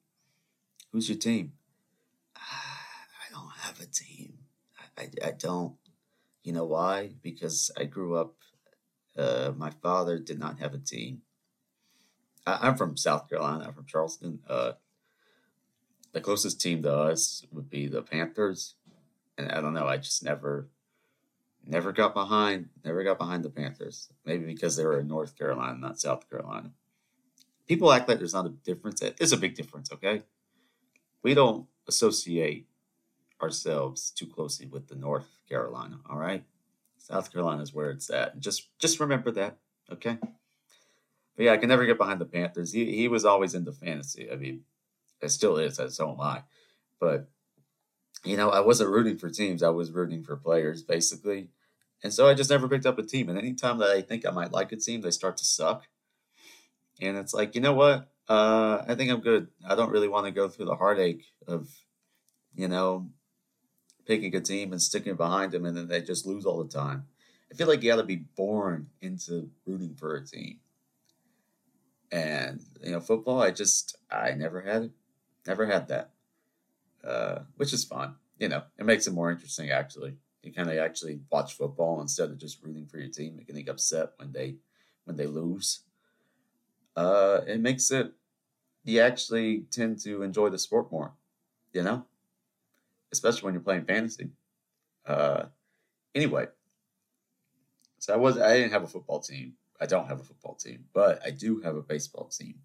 Who's 0.93 1.09
your 1.09 1.19
team? 1.19 1.53
I 2.37 3.33
don't 3.33 3.53
have 3.59 3.81
a 3.81 3.87
team. 3.87 4.39
I, 4.97 5.03
I, 5.03 5.29
I 5.29 5.31
don't. 5.33 5.75
You 6.45 6.53
know 6.53 6.65
why? 6.65 7.11
Because 7.23 7.73
I 7.77 7.85
grew 7.85 8.17
up, 8.17 8.35
uh, 9.19 9.53
my 9.57 9.71
father 9.71 10.19
did 10.19 10.39
not 10.39 10.61
have 10.61 10.75
a 10.75 10.79
team. 10.79 11.23
I, 12.47 12.69
am 12.69 12.77
from 12.77 12.97
South 12.97 13.29
Carolina, 13.29 13.65
I'm 13.67 13.75
from 13.75 13.87
Charleston. 13.87 14.39
Uh, 14.49 14.73
the 16.13 16.21
closest 16.21 16.61
team 16.61 16.83
to 16.83 16.95
us 16.95 17.45
would 17.51 17.69
be 17.69 17.89
the 17.89 18.03
Panthers. 18.03 18.75
And 19.37 19.51
I 19.51 19.61
don't 19.61 19.75
know, 19.75 19.89
I 19.89 19.97
just 19.97 20.23
never 20.23 20.69
Never 21.67 21.93
got 21.93 22.13
behind, 22.13 22.69
never 22.85 23.03
got 23.05 23.19
behind 23.19 23.43
the 23.43 23.51
Panthers. 23.51 24.09
Maybe 24.25 24.45
because 24.45 24.77
they 24.77 24.85
were 24.85 25.01
in 25.01 25.09
North 25.09 25.37
Carolina, 25.37 25.79
not 25.79 25.99
South 25.99 26.29
Carolina. 26.29 26.71
People 27.67 27.91
act 27.91 28.09
like 28.09 28.19
there's 28.19 28.35
not 28.35 28.47
a 28.47 28.51
difference. 28.51 29.01
There's 29.01 29.33
a 29.33 29.39
big 29.39 29.55
difference, 29.55 29.91
okay? 29.93 30.23
We 31.23 31.33
don't 31.33 31.67
associate 31.89 32.67
ourselves 33.43 34.11
too 34.11 34.27
closely 34.27 34.67
with 34.67 34.89
the 34.89 34.95
North 34.95 35.29
Carolina, 35.49 35.99
all 36.09 36.19
right? 36.19 36.45
South 36.99 37.33
Carolina 37.33 37.63
is 37.63 37.75
where 37.75 37.91
it's 37.91 38.11
at. 38.11 38.39
just 38.41 38.69
just 38.79 39.01
remember 39.01 39.31
that, 39.33 39.59
okay? 39.93 40.19
But 41.37 41.45
yeah, 41.45 41.53
I 41.53 41.57
can 41.57 41.69
never 41.69 41.85
get 41.85 41.99
behind 41.99 42.21
the 42.21 42.27
Panthers. 42.27 42.73
He 42.73 42.97
he 42.97 43.09
was 43.09 43.25
always 43.25 43.55
into 43.55 43.73
fantasy. 43.73 44.31
I 44.31 44.37
mean, 44.37 44.63
it 45.21 45.31
still 45.31 45.59
is, 45.59 45.81
so 45.89 46.13
am 46.13 46.21
I. 46.21 46.43
But 46.99 47.29
you 48.25 48.37
know, 48.37 48.51
I 48.51 48.61
wasn't 48.61 48.91
rooting 48.91 49.19
for 49.19 49.29
teams. 49.29 49.63
I 49.63 49.69
was 49.69 49.91
rooting 49.91 50.23
for 50.23 50.37
players, 50.37 50.83
basically. 50.83 51.49
And 52.03 52.13
so 52.13 52.27
I 52.27 52.35
just 52.35 52.51
never 52.51 52.69
picked 52.69 52.87
up 52.87 52.99
a 52.99 53.03
team. 53.03 53.29
And 53.29 53.39
anytime 53.39 53.79
that 53.79 53.91
I 53.91 54.01
think 54.01 54.27
I 54.27 54.31
might 54.31 54.53
like 54.53 54.73
a 54.73 54.77
team, 54.77 55.01
they 55.01 55.11
start 55.11 55.37
to 55.39 55.45
suck. 55.45 55.87
And 57.01 57.17
it's 57.17 57.35
like, 57.35 57.55
you 57.55 57.61
know 57.61 57.75
what? 57.75 58.11
Uh, 58.29 58.83
I 58.89 58.95
think 58.95 59.11
I'm 59.11 59.21
good. 59.21 59.49
I 59.69 59.75
don't 59.75 59.91
really 59.91 60.09
want 60.09 60.27
to 60.27 60.33
go 60.33 60.49
through 60.49 60.67
the 60.67 60.77
heartache 60.77 61.25
of, 61.47 61.69
you 62.55 62.69
know, 62.69 63.11
picking 64.07 64.35
a 64.35 64.41
team 64.41 64.73
and 64.73 64.83
sticking 64.83 65.17
behind 65.17 65.53
them 65.53 65.65
and 65.65 65.77
then 65.77 65.89
they 65.89 66.01
just 66.01 66.27
lose 66.27 66.45
all 66.45 66.63
the 66.63 66.71
time. 66.71 67.07
I 67.51 67.55
feel 67.55 67.69
like 67.69 67.83
you 67.83 67.91
got 67.91 67.97
to 67.97 68.05
be 68.05 68.17
born 68.17 68.89
into 69.01 69.51
rooting 69.67 69.95
for 69.95 70.17
a 70.17 70.25
team. 70.25 70.61
And, 72.11 72.61
you 72.83 72.93
know, 72.93 73.01
football, 73.01 73.43
I 73.43 73.51
just, 73.51 73.97
I 74.11 74.33
never 74.33 74.61
had. 74.61 74.91
Never 75.47 75.67
had 75.67 75.89
that. 75.89 76.11
Uh, 77.03 77.41
which 77.57 77.73
is 77.73 77.85
fun. 77.85 78.17
You 78.39 78.49
know, 78.49 78.63
it 78.79 78.85
makes 78.85 79.07
it 79.07 79.13
more 79.13 79.31
interesting 79.31 79.71
actually. 79.71 80.17
You 80.43 80.53
kind 80.53 80.71
of 80.71 80.79
actually 80.79 81.21
watch 81.31 81.55
football 81.55 82.01
instead 82.01 82.31
of 82.31 82.39
just 82.39 82.63
rooting 82.63 82.87
for 82.87 82.99
your 82.99 83.09
team 83.09 83.37
and 83.39 83.47
getting 83.47 83.69
upset 83.69 84.11
when 84.17 84.33
they 84.33 84.57
when 85.05 85.17
they 85.17 85.27
lose. 85.27 85.81
Uh, 86.97 87.41
it 87.47 87.61
makes 87.61 87.91
it 87.91 88.13
you 88.85 89.01
actually 89.01 89.65
tend 89.71 89.99
to 90.01 90.23
enjoy 90.23 90.49
the 90.49 90.59
sport 90.59 90.93
more. 90.93 91.13
You 91.73 91.83
know, 91.83 92.07
especially 93.15 93.47
when 93.47 93.55
you're 93.55 93.63
playing 93.63 93.85
fantasy. 93.85 94.29
Uh, 95.07 95.45
anyway, 96.15 96.47
so 97.99 98.13
I 98.13 98.17
was 98.17 98.39
I 98.39 98.57
didn't 98.57 98.73
have 98.73 98.83
a 98.83 98.89
football 98.89 99.21
team. 99.21 99.55
I 99.81 99.87
don't 99.87 100.09
have 100.09 100.21
a 100.21 100.25
football 100.25 100.55
team, 100.55 100.85
but 100.93 101.21
I 101.25 101.31
do 101.31 101.61
have 101.61 101.77
a 101.77 101.83
baseball 101.83 102.27
team. 102.27 102.57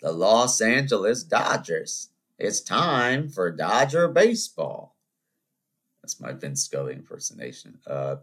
The 0.00 0.12
Los 0.12 0.60
Angeles 0.60 1.22
Dodgers. 1.22 2.10
It's 2.38 2.60
time 2.60 3.28
for 3.28 3.50
Dodger 3.50 4.08
baseball. 4.08 4.96
That's 6.02 6.20
my 6.20 6.32
Vince 6.32 6.62
Scully 6.62 6.94
impersonation. 6.94 7.78
Uh, 7.86 8.16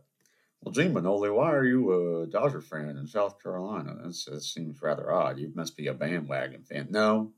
well, 0.61 0.71
Gene 0.71 0.93
Manoli, 0.93 1.35
why 1.35 1.51
are 1.51 1.65
you 1.65 2.21
a 2.21 2.27
Dodger 2.27 2.61
fan 2.61 2.95
in 2.97 3.07
South 3.07 3.41
Carolina? 3.41 3.97
That's, 4.01 4.23
that 4.25 4.41
seems 4.41 4.81
rather 4.81 5.11
odd. 5.11 5.37
You 5.37 5.51
must 5.55 5.75
be 5.75 5.87
a 5.87 5.93
bandwagon 5.93 6.63
fan. 6.63 6.87
No. 6.89 7.33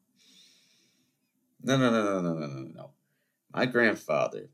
No, 1.64 1.78
no, 1.78 1.90
no, 1.90 2.04
no, 2.04 2.22
no, 2.22 2.34
no, 2.34 2.48
no, 2.48 2.68
no. 2.76 2.90
My 3.56 3.66
grandfather, 3.66 4.50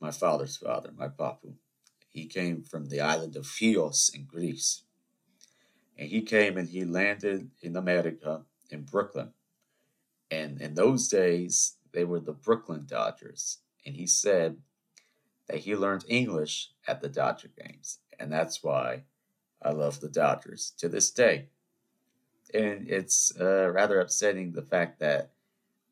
my 0.00 0.10
father's 0.10 0.56
father, 0.56 0.92
my 0.96 1.08
papu, 1.08 1.56
he 2.08 2.24
came 2.24 2.62
from 2.62 2.88
the 2.88 3.02
island 3.02 3.36
of 3.36 3.46
Chios 3.46 4.10
in 4.14 4.24
Greece. 4.24 4.84
and 5.98 6.08
he 6.08 6.22
came 6.22 6.56
and 6.56 6.70
he 6.70 6.86
landed 6.86 7.50
in 7.60 7.76
America 7.76 8.44
in 8.70 8.84
Brooklyn. 8.84 9.34
And 10.30 10.58
in 10.58 10.72
those 10.72 11.08
days, 11.08 11.76
they 11.92 12.04
were 12.04 12.20
the 12.20 12.32
Brooklyn 12.32 12.86
Dodgers. 12.86 13.58
And 13.84 13.94
he 13.94 14.06
said 14.06 14.56
that 15.46 15.58
he 15.58 15.76
learned 15.76 16.06
English 16.08 16.70
at 16.88 17.02
the 17.02 17.10
Dodger 17.10 17.50
games. 17.62 17.98
And 18.18 18.32
that's 18.32 18.64
why 18.64 19.02
I 19.60 19.72
love 19.72 20.00
the 20.00 20.08
Dodgers 20.08 20.72
to 20.78 20.88
this 20.88 21.10
day. 21.10 21.50
And 22.54 22.88
it's 22.88 23.38
uh, 23.38 23.70
rather 23.70 24.00
upsetting 24.00 24.52
the 24.52 24.62
fact 24.62 24.98
that 25.00 25.32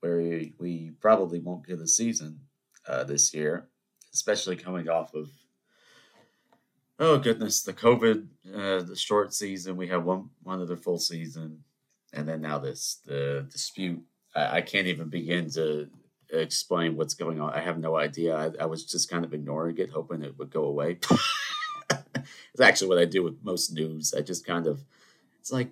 we, 0.05 0.55
we 0.59 0.93
probably 1.01 1.41
won't 1.41 1.67
get 1.67 1.81
a 1.81 1.87
season 1.87 2.41
uh, 2.87 3.05
this 3.05 3.33
year, 3.35 3.69
especially 4.13 4.57
coming 4.57 4.89
off 4.89 5.15
of 5.15 5.31
oh 6.99 7.19
goodness, 7.19 7.63
the 7.63 7.73
COVID, 7.73 8.27
uh, 8.55 8.83
the 8.83 8.97
short 8.97 9.35
season. 9.35 9.77
We 9.77 9.89
have 9.89 10.05
one 10.05 10.31
one 10.43 10.61
other 10.61 10.77
full 10.77 10.99
season, 10.99 11.65
and 12.13 12.29
then 12.29 12.41
now 12.41 12.59
this 12.59 13.01
the 13.07 13.47
dispute. 13.51 14.03
I, 14.35 14.59
I 14.59 14.61
can't 14.61 14.87
even 14.87 15.09
begin 15.09 15.51
to 15.53 15.89
explain 16.31 16.97
what's 16.97 17.15
going 17.15 17.41
on. 17.41 17.53
I 17.53 17.61
have 17.61 17.79
no 17.79 17.97
idea. 17.97 18.37
I, 18.37 18.51
I 18.63 18.67
was 18.67 18.85
just 18.85 19.11
kind 19.11 19.25
of 19.25 19.33
ignoring 19.35 19.79
it, 19.79 19.91
hoping 19.91 20.23
it 20.23 20.39
would 20.39 20.51
go 20.51 20.65
away. 20.65 20.99
it's 21.91 22.61
actually 22.61 22.89
what 22.89 22.99
I 22.99 23.05
do 23.05 23.23
with 23.23 23.43
most 23.43 23.73
news. 23.73 24.15
I 24.15 24.21
just 24.23 24.47
kind 24.47 24.67
of, 24.67 24.85
it's 25.41 25.53
like, 25.53 25.71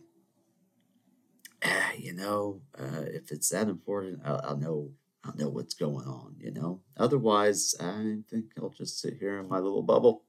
ah, 1.65 1.93
you 1.99 2.13
know, 2.15 2.61
uh, 2.79 3.03
if 3.07 3.31
it's 3.33 3.49
that 3.51 3.69
important, 3.69 4.21
I'll, 4.25 4.41
I'll 4.45 4.57
know. 4.57 4.91
I'll 5.25 5.37
know 5.37 5.51
what's 5.51 5.75
going 5.75 6.05
on, 6.05 6.35
you 6.41 6.51
know. 6.51 6.81
Otherwise, 6.97 7.77
I 7.79 8.17
think 8.29 8.47
I'll 8.59 8.71
just 8.71 9.01
sit 9.01 9.19
here 9.21 9.39
in 9.39 9.49
my 9.49 9.61
little 9.61 9.85
bubble 9.85 10.25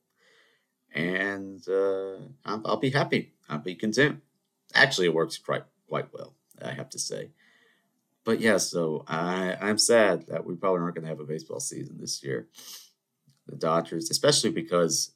and 0.93 1.67
uh, 1.67 2.17
I'll, 2.45 2.61
I'll, 2.65 2.77
be 2.77 2.91
happy. 2.91 3.33
I'll 3.49 3.57
be 3.57 3.75
content. 3.75 4.21
Actually, 4.73 5.07
it 5.07 5.13
works 5.13 5.37
quite 5.37 5.63
quite 5.87 6.13
well, 6.13 6.35
I 6.61 6.71
have 6.71 6.89
to 6.91 6.99
say. 6.99 7.31
But 8.23 8.39
yeah, 8.39 8.57
so 8.57 9.03
I 9.07 9.57
I'm 9.59 9.77
sad 9.77 10.27
that 10.27 10.45
we 10.45 10.55
probably 10.55 10.81
aren't 10.81 10.95
going 10.95 11.03
to 11.03 11.09
have 11.09 11.19
a 11.19 11.25
baseball 11.25 11.59
season 11.59 11.97
this 11.99 12.23
year. 12.23 12.47
The 13.47 13.55
Dodgers, 13.55 14.09
especially 14.09 14.51
because 14.51 15.11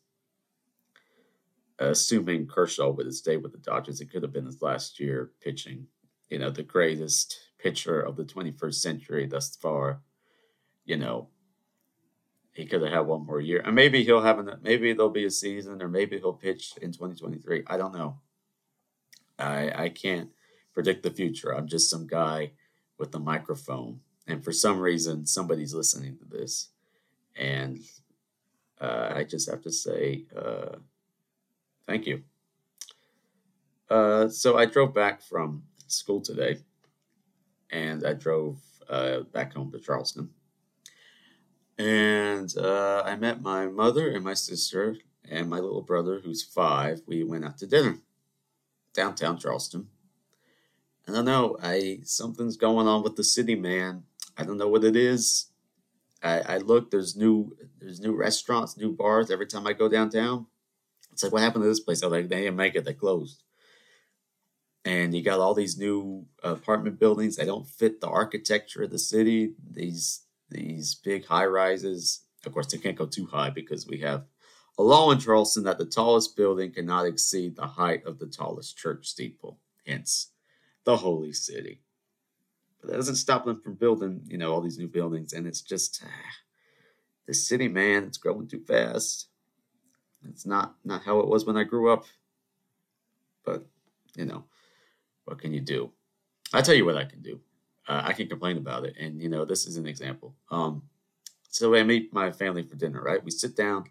assuming 1.80 2.48
Kershaw 2.48 2.90
would 2.90 3.06
have 3.06 3.16
stayed 3.16 3.44
with 3.44 3.52
the 3.52 3.60
Dodgers, 3.60 4.02
it 4.02 4.12
could 4.12 4.24
have 4.24 4.34
been 4.34 4.46
his 4.46 4.62
last 4.62 5.00
year 5.00 5.32
pitching. 5.42 5.88
You 6.30 6.40
know, 6.40 6.50
the 6.50 6.64
greatest 6.64 7.40
pitcher 7.58 8.00
of 8.00 8.16
the 8.16 8.24
21st 8.24 8.76
century 8.76 9.28
thus 9.28 9.56
far. 9.56 10.02
You 10.86 10.98
know, 10.98 11.30
he 12.54 12.66
could 12.66 12.82
have 12.82 12.92
had 12.92 13.00
one 13.02 13.26
more 13.26 13.40
year, 13.40 13.62
and 13.64 13.76
maybe 13.76 14.04
he'll 14.04 14.22
have 14.22 14.40
an 14.40 14.60
maybe 14.62 14.92
there'll 14.94 15.10
be 15.10 15.26
a 15.26 15.32
season, 15.32 15.82
or 15.82 15.88
maybe 15.88 16.18
he'll 16.18 16.34
pitch 16.34 16.74
in 16.82 16.92
2023. 16.92 17.64
I 17.68 17.78
don't 17.78 17.94
know. 17.94 18.20
I 19.38 19.84
I 19.86 19.90
can't 19.90 20.32
predict 20.74 21.04
the 21.04 21.12
future. 21.12 21.56
I'm 21.56 21.68
just 21.68 21.90
some 21.90 22.08
guy 22.08 22.52
with 22.98 23.14
a 23.14 23.20
microphone, 23.20 24.00
and 24.28 24.44
for 24.44 24.52
some 24.52 24.80
reason, 24.80 25.26
somebody's 25.26 25.74
listening 25.74 26.18
to 26.18 26.26
this, 26.26 26.70
and 27.36 27.80
uh, 28.82 29.12
I 29.16 29.24
just 29.24 29.50
have 29.50 29.62
to 29.62 29.72
say 29.72 30.26
uh, 30.36 30.78
thank 31.86 32.08
you. 32.08 32.24
Uh, 33.90 34.30
so 34.30 34.58
I 34.58 34.66
drove 34.66 34.94
back 34.94 35.22
from 35.22 35.64
school 35.88 36.22
today, 36.22 36.60
and 37.72 38.06
I 38.06 38.14
drove 38.14 38.60
uh, 38.90 39.22
back 39.22 39.54
home 39.54 39.72
to 39.72 39.80
Charleston 39.80 40.30
and 41.78 42.56
uh, 42.58 43.04
I 43.06 43.16
met 43.16 43.42
my 43.42 43.68
mother 43.68 44.10
and 44.10 44.24
my 44.24 44.34
sister 44.34 44.98
and 45.30 45.50
my 45.50 45.60
little 45.60 45.82
brother, 45.82 46.22
who's 46.24 46.44
five. 46.44 47.02
We 47.06 47.24
went 47.24 47.46
out 47.46 47.58
to 47.60 47.68
dinner 47.68 48.00
downtown 48.94 49.38
Charleston. 49.38 49.88
I 51.08 51.12
don't 51.12 51.26
know. 51.26 51.58
I 51.62 52.00
something's 52.04 52.58
going 52.58 52.88
on 52.88 53.04
with 53.04 53.16
the 53.16 53.24
city, 53.24 53.56
man. 53.56 54.04
I 54.38 54.44
don't 54.44 54.58
know 54.58 54.68
what 54.68 54.84
it 54.84 54.96
is. 54.96 55.52
I, 56.24 56.40
I 56.40 56.58
look. 56.58 56.90
There's 56.90 57.16
new. 57.16 57.56
There's 57.80 58.00
new 58.00 58.16
restaurants, 58.16 58.78
new 58.78 58.92
bars 58.92 59.30
every 59.30 59.46
time 59.46 59.68
I 59.68 59.74
go 59.74 59.88
downtown. 59.88 60.48
It's 61.12 61.24
like, 61.24 61.32
what 61.32 61.42
happened 61.42 61.64
to 61.64 61.70
this 61.70 61.80
place? 61.80 62.02
I'm 62.02 62.12
like, 62.12 62.28
they 62.28 62.42
didn't 62.42 62.58
make 62.58 62.76
it. 62.76 62.86
They 62.86 62.94
closed. 62.94 63.44
And 64.88 65.14
you 65.14 65.22
got 65.22 65.42
all 65.42 65.54
these 65.54 65.78
new 65.78 66.26
apartment 66.44 66.98
buildings. 66.98 67.36
They 67.36 67.44
don't 67.44 67.68
fit 67.68 68.00
the 68.00 68.08
architecture 68.08 68.84
of 68.84 68.90
the 68.90 68.98
city. 68.98 69.54
These 69.70 70.22
these 70.50 70.96
big 70.96 71.26
high 71.26 71.46
rises. 71.46 72.22
Of 72.46 72.54
course, 72.54 72.68
they 72.68 72.78
can't 72.78 72.98
go 72.98 73.06
too 73.06 73.26
high 73.26 73.50
because 73.50 73.86
we 73.86 73.98
have 73.98 74.24
a 74.78 74.84
law 74.84 75.12
in 75.12 75.20
Charleston 75.20 75.66
that 75.66 75.78
the 75.78 75.86
tallest 75.86 76.38
building 76.38 76.72
cannot 76.72 77.06
exceed 77.06 77.58
the 77.58 77.68
height 77.68 78.06
of 78.06 78.18
the 78.18 78.28
tallest 78.28 78.78
church 78.78 79.08
steeple, 79.08 79.60
hence 79.86 80.32
the 80.86 80.96
holy 80.96 81.34
city. 81.34 81.82
But 82.80 82.92
that 82.92 82.96
doesn't 82.96 83.16
stop 83.16 83.44
them 83.44 83.60
from 83.60 83.74
building, 83.74 84.22
you 84.26 84.38
know, 84.38 84.54
all 84.54 84.62
these 84.62 84.78
new 84.78 84.88
buildings. 84.88 85.34
And 85.34 85.46
it's 85.46 85.62
just 85.62 86.02
ah, 86.06 86.36
the 87.26 87.34
city, 87.34 87.68
man, 87.68 88.06
it's 88.06 88.18
growing 88.18 88.48
too 88.48 88.62
fast. 88.62 89.28
It's 90.30 90.46
not 90.46 90.76
not 90.86 91.04
how 91.04 91.20
it 91.20 91.28
was 91.28 91.44
when 91.44 91.58
I 91.58 91.66
grew 91.66 91.92
up. 91.92 92.06
But, 93.44 93.66
you 94.16 94.24
know, 94.24 94.46
what 95.28 95.40
can 95.40 95.54
you 95.54 95.62
do? 95.62 95.92
I 96.54 96.62
tell 96.62 96.76
you 96.76 96.86
what 96.86 96.98
I 96.98 97.04
can 97.04 97.22
do 97.22 97.42
uh, 97.88 98.02
I 98.04 98.14
can 98.14 98.28
complain 98.28 98.58
about 98.58 98.86
it. 98.86 98.96
And 99.00 99.22
you 99.22 99.30
know, 99.30 99.46
this 99.46 99.66
is 99.66 99.78
an 99.78 99.88
example. 99.88 100.36
Um, 100.52 100.84
so 101.50 101.74
I 101.76 101.84
meet 101.84 102.14
my 102.14 102.32
family 102.32 102.64
for 102.64 102.76
dinner, 102.76 103.02
right? 103.02 103.24
We 103.24 103.32
sit 103.32 103.56
down. 103.56 103.86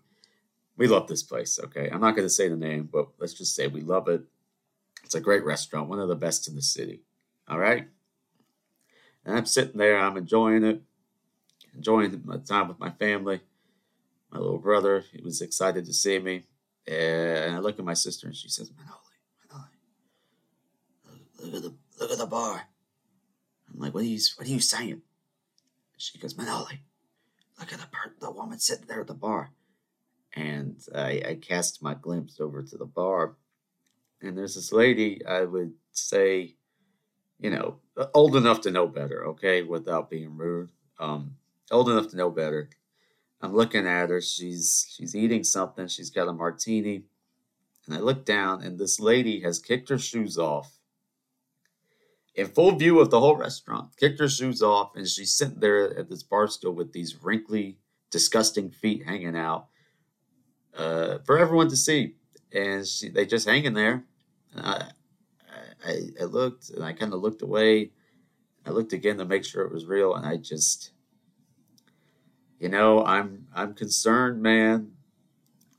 We 0.77 0.87
love 0.87 1.09
this 1.09 1.23
place. 1.23 1.59
Okay, 1.65 1.89
I'm 1.91 2.01
not 2.01 2.15
going 2.15 2.27
to 2.27 2.31
say 2.31 2.49
the 2.49 2.57
name, 2.57 2.89
but 2.93 3.09
let's 3.19 3.33
just 3.33 3.55
say 3.55 3.67
we 3.67 3.81
love 3.81 4.09
it. 4.09 4.23
It's 5.05 5.15
a 5.15 5.21
great 5.21 5.45
restaurant, 5.45 5.89
one 5.89 6.01
of 6.01 6.09
the 6.09 6.17
best 6.17 6.49
in 6.49 6.55
the 6.55 6.63
city. 6.63 7.01
All 7.49 7.59
right. 7.59 7.89
And 9.25 9.37
I'm 9.37 9.47
sitting 9.47 9.79
there, 9.79 9.99
I'm 9.99 10.17
enjoying 10.17 10.65
it, 10.65 10.83
enjoying 11.75 12.21
my 12.25 12.39
time 12.39 12.69
with 12.69 12.79
my 12.79 12.91
family. 12.91 13.41
My 14.31 14.39
little 14.39 14.59
brother, 14.59 15.05
he 15.13 15.23
was 15.23 15.41
excited 15.41 15.87
to 15.87 15.93
see 15.93 16.19
me. 16.19 16.45
And 16.87 17.55
I 17.55 17.59
look 17.59 17.79
at 17.79 17.85
my 17.85 17.95
sister 17.95 18.27
and 18.27 18.37
she 18.37 18.49
says, 18.49 18.71
Manoli, 18.71 19.06
look 21.47 21.55
at 21.57 21.63
the 21.63 21.75
look 22.01 22.13
at 22.13 22.19
the 22.19 22.27
bar. 22.27 22.69
I'm 23.73 23.81
like, 23.81 23.95
what 23.95 24.03
are 24.03 24.07
you, 24.07 24.21
what 24.37 24.47
are 24.47 24.51
you 24.51 24.61
saying? 24.61 25.03
She 25.99 26.19
goes, 26.19 26.35
Manoli, 26.35 26.79
look 27.59 27.73
at 27.73 27.81
the, 27.81 27.87
per- 27.91 28.15
the 28.21 28.31
woman 28.31 28.59
sitting 28.59 28.87
there 28.87 29.01
at 29.01 29.07
the 29.07 29.15
bar. 29.15 29.51
And 30.35 30.77
I, 30.95 31.23
I 31.27 31.39
cast 31.41 31.83
my 31.83 31.95
glimpse 31.95 32.41
over 32.41 32.63
to 32.63 32.77
the 32.77 32.85
bar. 32.85 33.37
And 34.21 34.37
there's 34.37 34.55
this 34.55 34.73
lady, 34.73 35.25
I 35.27 35.45
would 35.45 35.73
say, 35.93 36.55
you 37.41 37.51
know, 37.51 37.77
old 38.15 38.37
enough 38.37 38.61
to 38.63 38.71
know 38.71 38.87
better, 38.87 39.27
okay, 39.29 39.63
without 39.63 40.11
being 40.11 40.37
rude. 40.37 40.71
Um, 40.99 41.37
old 41.71 41.89
enough 41.89 42.09
to 42.09 42.17
know 42.17 42.31
better. 42.31 42.71
I'm 43.41 43.55
looking 43.55 43.87
at 43.87 44.11
her. 44.11 44.21
She's 44.21 44.87
she's 44.97 45.15
eating 45.15 45.45
something. 45.45 45.89
She's 45.89 46.11
got 46.11 46.29
a 46.29 46.33
martini. 46.33 47.03
And 47.87 47.95
I 47.95 48.01
look 48.01 48.25
down, 48.25 48.63
and 48.63 48.79
this 48.79 48.99
lady 48.99 49.41
has 49.41 49.59
kicked 49.59 49.91
her 49.91 49.99
shoes 49.99 50.39
off 50.39 50.77
in 52.37 52.47
full 52.49 52.73
view 52.73 53.01
of 53.01 53.11
the 53.11 53.19
whole 53.19 53.37
restaurant, 53.37 53.97
kicked 53.97 54.21
her 54.21 54.29
shoes 54.29 54.63
off, 54.63 54.95
and 54.95 55.09
she's 55.09 55.33
sitting 55.33 55.59
there 55.61 55.99
at 55.99 56.09
this 56.11 56.23
bar 56.23 56.47
stool 56.47 56.75
with 56.75 56.93
these 56.93 57.23
wrinkly, 57.23 57.79
disgusting 58.11 58.71
feet 58.71 59.05
hanging 59.07 59.37
out 59.37 59.69
uh, 60.77 61.19
for 61.25 61.39
everyone 61.39 61.69
to 61.71 61.77
see. 61.77 62.15
And 62.53 62.87
she, 62.87 63.09
they 63.09 63.25
just 63.25 63.49
hanging 63.49 63.73
there. 63.73 64.05
I, 64.55 64.91
I, 65.85 65.99
I 66.21 66.25
looked 66.25 66.71
and 66.71 66.85
I 66.85 66.93
kind 66.93 67.13
of 67.13 67.21
looked 67.21 67.43
away. 67.43 67.93
I 68.67 68.71
looked 68.71 68.93
again 68.93 69.17
to 69.19 69.25
make 69.25 69.45
sure 69.45 69.65
it 69.65 69.73
was 69.73 69.87
real, 69.87 70.15
and 70.15 70.27
I 70.27 70.37
just, 70.37 70.91
you 72.59 72.69
know, 72.69 73.05
I'm 73.05 73.47
I'm 73.55 73.75
concerned, 73.75 74.43
man, 74.43 74.93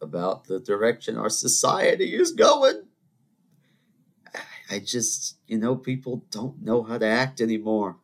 about 0.02 0.46
the 0.46 0.60
direction 0.60 1.18
our 1.18 1.30
society 1.30 2.16
is 2.16 2.32
going. 2.32 2.87
I 4.70 4.80
just, 4.80 5.38
you 5.48 5.58
know, 5.58 5.76
people 5.76 6.26
don't 6.32 6.62
know 6.62 6.84
how 6.84 6.98
to 6.98 7.06
act 7.06 7.42
anymore. 7.42 7.98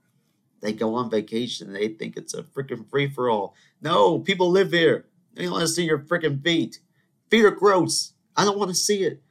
They 0.62 0.71
go 0.71 0.95
on 0.95 1.10
vacation 1.10 1.67
and 1.67 1.76
they 1.76 1.89
think 1.89 2.15
it's 2.15 2.34
a 2.34 2.43
freaking 2.43 2.89
free 2.89 3.10
for 3.10 3.30
all. 3.30 3.54
No, 3.82 4.19
people 4.19 4.49
live 4.49 4.71
here. 4.71 5.06
They 5.34 5.43
don't 5.43 5.52
want 5.52 5.63
to 5.63 5.67
see 5.67 5.84
your 5.84 5.99
freaking 5.99 6.41
feet. 6.41 6.80
Feet 7.30 7.43
are 7.43 7.52
gross. 7.52 8.13
I 8.36 8.45
don't 8.45 8.58
want 8.58 8.69
to 8.69 8.76
see 8.76 9.04
it. 9.04 9.21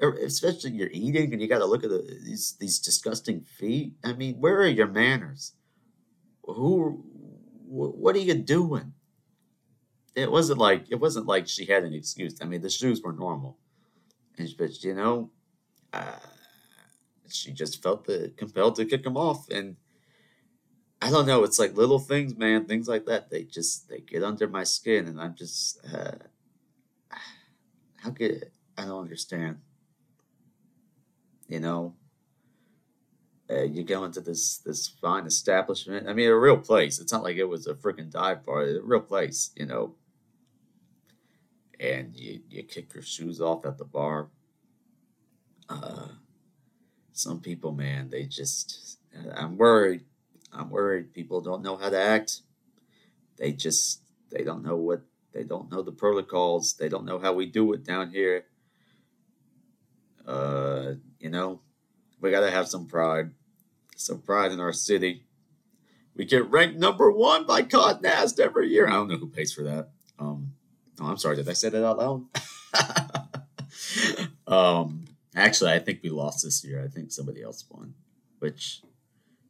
Especially 0.00 0.72
you're 0.72 0.90
eating 0.92 1.32
and 1.32 1.40
you 1.40 1.48
got 1.48 1.60
to 1.60 1.64
look 1.64 1.84
at 1.84 1.90
the, 1.90 2.18
these 2.24 2.56
these 2.58 2.80
disgusting 2.80 3.42
feet. 3.42 3.94
I 4.04 4.12
mean, 4.14 4.34
where 4.40 4.56
are 4.56 4.66
your 4.66 4.88
manners? 4.88 5.52
Who? 6.44 7.04
What 7.68 8.16
are 8.16 8.18
you 8.18 8.34
doing? 8.34 8.92
It 10.16 10.30
wasn't 10.30 10.58
like 10.58 10.86
it 10.90 10.96
wasn't 10.96 11.26
like 11.26 11.46
she 11.46 11.66
had 11.66 11.84
an 11.84 11.94
excuse. 11.94 12.36
I 12.42 12.46
mean, 12.46 12.62
the 12.62 12.68
shoes 12.68 13.00
were 13.00 13.12
normal, 13.12 13.58
and 14.36 14.48
but 14.58 14.82
you 14.82 14.94
know, 14.94 15.30
uh, 15.92 16.18
she 17.32 17.52
just 17.52 17.82
felt 17.82 18.04
the 18.06 18.32
compelled 18.36 18.76
to 18.76 18.84
kick 18.84 19.04
him 19.06 19.16
off 19.16 19.48
and 19.50 19.76
I 21.02 21.10
don't 21.10 21.26
know. 21.26 21.42
It's 21.42 21.58
like 21.58 21.76
little 21.76 21.98
things, 21.98 22.36
man. 22.36 22.66
Things 22.66 22.86
like 22.86 23.06
that. 23.06 23.28
They 23.28 23.42
just 23.42 23.88
they 23.88 23.98
get 23.98 24.22
under 24.22 24.46
my 24.48 24.62
skin, 24.62 25.08
and 25.08 25.20
I'm 25.20 25.34
just 25.34 25.80
uh, 25.92 26.12
how 27.96 28.10
could 28.10 28.52
I 28.78 28.84
don't 28.84 29.02
understand. 29.02 29.58
you 31.48 31.60
know, 31.60 31.94
uh, 33.50 33.62
you 33.62 33.82
go 33.84 34.04
into 34.04 34.20
this 34.20 34.58
this 34.58 34.88
fine 34.88 35.26
establishment. 35.26 36.08
I 36.08 36.12
mean, 36.14 36.28
a 36.28 36.38
real 36.38 36.56
place. 36.58 37.00
It's 37.00 37.12
not 37.12 37.24
like 37.24 37.36
it 37.36 37.44
was 37.48 37.66
a 37.66 37.74
freaking 37.74 38.10
dive 38.10 38.44
bar. 38.44 38.62
A 38.62 38.80
real 38.80 39.00
place, 39.00 39.50
you 39.56 39.66
know. 39.66 39.96
And 41.80 42.14
you 42.14 42.40
you 42.48 42.62
kick 42.62 42.94
your 42.94 43.02
shoes 43.02 43.40
off 43.40 43.66
at 43.66 43.76
the 43.78 43.84
bar. 43.84 44.28
Uh, 45.68 46.08
some 47.22 47.40
people, 47.40 47.72
man, 47.72 48.10
they 48.10 48.24
just. 48.24 48.98
I'm 49.36 49.56
worried. 49.56 50.04
I'm 50.52 50.70
worried. 50.70 51.14
People 51.14 51.40
don't 51.40 51.62
know 51.62 51.76
how 51.76 51.90
to 51.90 51.98
act. 51.98 52.40
They 53.36 53.52
just 53.52 54.02
they 54.30 54.42
don't 54.42 54.64
know 54.64 54.76
what 54.76 55.02
they 55.32 55.44
don't 55.44 55.70
know 55.70 55.82
the 55.82 55.92
protocols. 55.92 56.74
They 56.74 56.88
don't 56.88 57.04
know 57.04 57.18
how 57.18 57.32
we 57.32 57.46
do 57.46 57.72
it 57.72 57.84
down 57.84 58.10
here. 58.10 58.44
Uh, 60.26 60.94
you 61.18 61.30
know, 61.30 61.60
we 62.20 62.30
gotta 62.30 62.50
have 62.50 62.68
some 62.68 62.86
pride, 62.86 63.30
some 63.96 64.20
pride 64.20 64.52
in 64.52 64.60
our 64.60 64.72
city. 64.72 65.24
We 66.14 66.24
get 66.24 66.50
ranked 66.50 66.78
number 66.78 67.10
one 67.10 67.46
by 67.46 67.62
Condé 67.62 68.02
Nast 68.02 68.38
every 68.40 68.68
year. 68.68 68.86
I 68.86 68.92
don't 68.92 69.08
know 69.08 69.16
who 69.16 69.28
pays 69.28 69.52
for 69.52 69.62
that. 69.64 69.88
Um, 70.18 70.52
oh, 71.00 71.06
I'm 71.06 71.16
sorry. 71.16 71.36
Did 71.36 71.48
I 71.48 71.54
say 71.54 71.70
that 71.70 71.86
out 71.86 71.98
loud? 71.98 72.24
um, 74.46 75.01
actually, 75.34 75.72
I 75.72 75.78
think 75.78 76.00
we 76.02 76.10
lost 76.10 76.44
this 76.44 76.64
year. 76.64 76.82
I 76.84 76.88
think 76.88 77.10
somebody 77.10 77.42
else 77.42 77.64
won, 77.70 77.94
which 78.38 78.82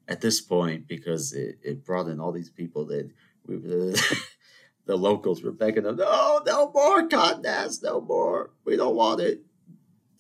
at 0.09 0.21
this 0.21 0.41
point, 0.41 0.87
because 0.89 1.33
it, 1.33 1.59
it 1.63 1.85
brought 1.85 2.09
in 2.09 2.21
all 2.21 2.33
these 2.33 2.51
people 2.51 2.85
that 2.87 3.11
we, 3.47 3.57
the 3.57 4.19
the 4.87 4.97
locals 4.97 5.43
were 5.43 5.53
begging 5.53 5.85
them, 5.85 5.97
no, 5.97 6.43
no 6.45 6.71
more 6.73 7.03
Nast, 7.03 7.83
no 7.83 8.01
more. 8.01 8.51
We 8.65 8.77
don't 8.77 8.97
want 8.97 9.21
it. 9.21 9.43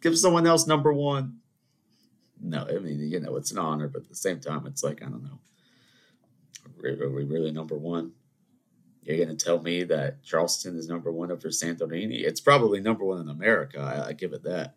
Give 0.00 0.16
someone 0.18 0.46
else 0.46 0.66
number 0.66 0.92
one. 0.92 1.38
No, 2.40 2.66
I 2.68 2.78
mean, 2.78 3.00
you 3.00 3.20
know, 3.20 3.36
it's 3.36 3.52
an 3.52 3.58
honor, 3.58 3.88
but 3.88 4.02
at 4.02 4.08
the 4.08 4.14
same 4.14 4.40
time, 4.40 4.66
it's 4.66 4.82
like, 4.82 5.02
I 5.02 5.06
don't 5.06 5.22
know. 5.22 5.38
Are 6.84 7.08
we 7.08 7.24
really 7.24 7.52
number 7.52 7.76
one? 7.76 8.12
You're 9.04 9.16
going 9.16 9.36
to 9.36 9.44
tell 9.44 9.60
me 9.60 9.84
that 9.84 10.22
Charleston 10.24 10.76
is 10.76 10.88
number 10.88 11.10
one 11.12 11.30
over 11.30 11.48
Santorini? 11.48 12.24
It's 12.24 12.40
probably 12.40 12.80
number 12.80 13.04
one 13.04 13.20
in 13.20 13.28
America. 13.28 13.80
I, 13.80 14.08
I 14.08 14.12
give 14.12 14.32
it 14.32 14.44
that. 14.44 14.74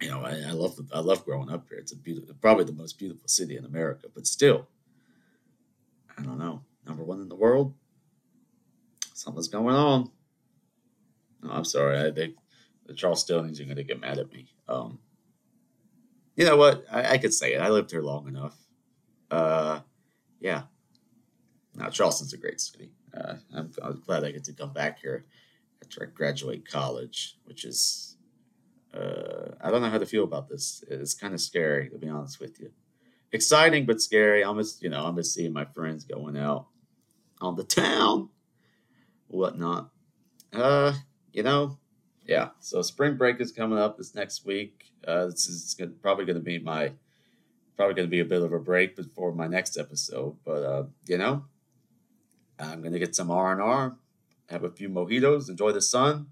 You 0.00 0.08
know, 0.10 0.20
I, 0.20 0.32
I 0.48 0.52
love 0.52 0.78
I 0.92 1.00
love 1.00 1.24
growing 1.24 1.50
up 1.50 1.68
here. 1.68 1.78
It's 1.78 1.92
a 1.92 1.96
beautiful, 1.96 2.34
probably 2.40 2.64
the 2.64 2.72
most 2.72 2.98
beautiful 2.98 3.28
city 3.28 3.56
in 3.56 3.64
America. 3.64 4.08
But 4.14 4.26
still, 4.26 4.68
I 6.18 6.22
don't 6.22 6.38
know. 6.38 6.62
Number 6.86 7.02
one 7.02 7.20
in 7.20 7.28
the 7.28 7.34
world 7.34 7.74
something's 9.16 9.48
going 9.48 9.74
on. 9.74 10.10
No, 11.42 11.50
I'm 11.50 11.64
sorry. 11.64 11.98
I 11.98 12.10
think 12.12 12.36
the 12.86 12.92
Charlestonians 12.92 13.60
are 13.60 13.64
going 13.64 13.76
to 13.76 13.84
get 13.84 14.00
mad 14.00 14.18
at 14.18 14.32
me. 14.32 14.46
Um, 14.68 14.98
you 16.36 16.44
know 16.44 16.56
what? 16.56 16.84
I, 16.92 17.12
I, 17.12 17.18
could 17.18 17.32
say 17.32 17.54
it. 17.54 17.60
I 17.60 17.70
lived 17.70 17.90
here 17.90 18.02
long 18.02 18.28
enough. 18.28 18.56
Uh, 19.30 19.80
yeah. 20.38 20.62
Now, 21.74 21.88
Charleston's 21.88 22.34
a 22.34 22.38
great 22.38 22.60
city. 22.60 22.90
Uh, 23.16 23.34
I'm, 23.54 23.70
I'm, 23.82 24.02
glad 24.06 24.24
I 24.24 24.32
get 24.32 24.44
to 24.44 24.52
come 24.52 24.72
back 24.72 25.00
here 25.00 25.24
after 25.82 26.02
I 26.02 26.14
graduate 26.14 26.68
college, 26.68 27.38
which 27.44 27.64
is, 27.64 28.15
uh, 28.96 29.54
I 29.60 29.70
don't 29.70 29.82
know 29.82 29.90
how 29.90 29.98
to 29.98 30.06
feel 30.06 30.24
about 30.24 30.48
this. 30.48 30.82
It's 30.88 31.14
kind 31.14 31.34
of 31.34 31.40
scary, 31.40 31.90
to 31.90 31.98
be 31.98 32.08
honest 32.08 32.40
with 32.40 32.58
you. 32.60 32.70
Exciting, 33.32 33.86
but 33.86 34.00
scary. 34.00 34.42
I'm 34.44 34.58
just, 34.58 34.82
you 34.82 34.88
know, 34.88 35.04
I'm 35.04 35.16
just 35.16 35.34
seeing 35.34 35.52
my 35.52 35.64
friends 35.64 36.04
going 36.04 36.36
out 36.36 36.66
on 37.40 37.56
the 37.56 37.64
town 37.64 38.30
whatnot. 39.28 39.90
Uh, 40.52 40.94
you 41.32 41.42
know, 41.42 41.78
yeah. 42.26 42.50
So 42.60 42.82
spring 42.82 43.16
break 43.16 43.40
is 43.40 43.52
coming 43.52 43.78
up 43.78 43.98
this 43.98 44.14
next 44.14 44.44
week. 44.44 44.92
Uh, 45.06 45.26
this 45.26 45.48
is 45.48 45.74
gonna, 45.74 45.90
probably 45.90 46.24
going 46.24 46.38
to 46.38 46.42
be 46.42 46.58
my 46.58 46.92
probably 47.76 47.94
going 47.94 48.06
to 48.06 48.10
be 48.10 48.20
a 48.20 48.24
bit 48.24 48.42
of 48.42 48.52
a 48.52 48.58
break 48.58 48.96
before 48.96 49.32
my 49.32 49.46
next 49.46 49.76
episode. 49.76 50.36
But 50.44 50.62
uh, 50.62 50.84
you 51.06 51.18
know, 51.18 51.44
I'm 52.58 52.80
going 52.80 52.92
to 52.92 52.98
get 52.98 53.14
some 53.14 53.30
R 53.30 53.52
and 53.52 53.60
R, 53.60 53.96
have 54.48 54.64
a 54.64 54.70
few 54.70 54.88
mojitos, 54.88 55.50
enjoy 55.50 55.72
the 55.72 55.82
sun. 55.82 56.28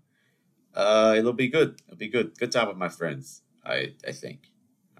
Uh, 0.74 1.14
it'll 1.16 1.32
be 1.32 1.48
good. 1.48 1.80
It'll 1.86 1.96
be 1.98 2.08
good. 2.08 2.38
Good 2.38 2.52
time 2.52 2.68
with 2.68 2.76
my 2.76 2.88
friends. 2.88 3.42
I 3.64 3.94
I 4.06 4.12
think. 4.12 4.50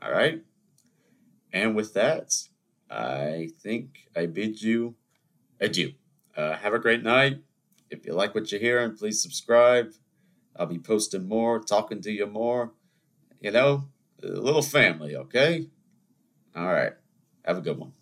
All 0.01 0.13
right. 0.13 0.43
And 1.53 1.75
with 1.75 1.95
that, 1.95 2.35
I 2.91 3.51
think 3.61 4.09
I 4.17 4.27
bid 4.27 4.63
you 4.63 4.97
adieu. 5.61 5.93
Uh, 6.37 6.57
have 6.57 6.75
a 6.75 6.79
great 6.79 7.03
night. 7.03 7.39
If 7.91 8.07
you 8.07 8.13
like 8.13 8.35
what 8.35 8.51
you're 8.51 8.61
hearing, 8.61 8.97
please 8.97 9.23
subscribe. 9.23 9.93
I'll 10.57 10.67
be 10.67 10.79
posting 10.79 11.29
more, 11.29 11.61
talking 11.61 12.01
to 12.03 12.11
you 12.13 12.27
more. 12.27 12.73
You 13.41 13.51
know, 13.51 13.85
a 14.23 14.27
little 14.27 14.63
family, 14.63 15.15
okay? 15.17 15.69
All 16.57 16.67
right. 16.67 16.93
Have 17.45 17.59
a 17.59 17.61
good 17.61 17.79
one. 17.79 17.93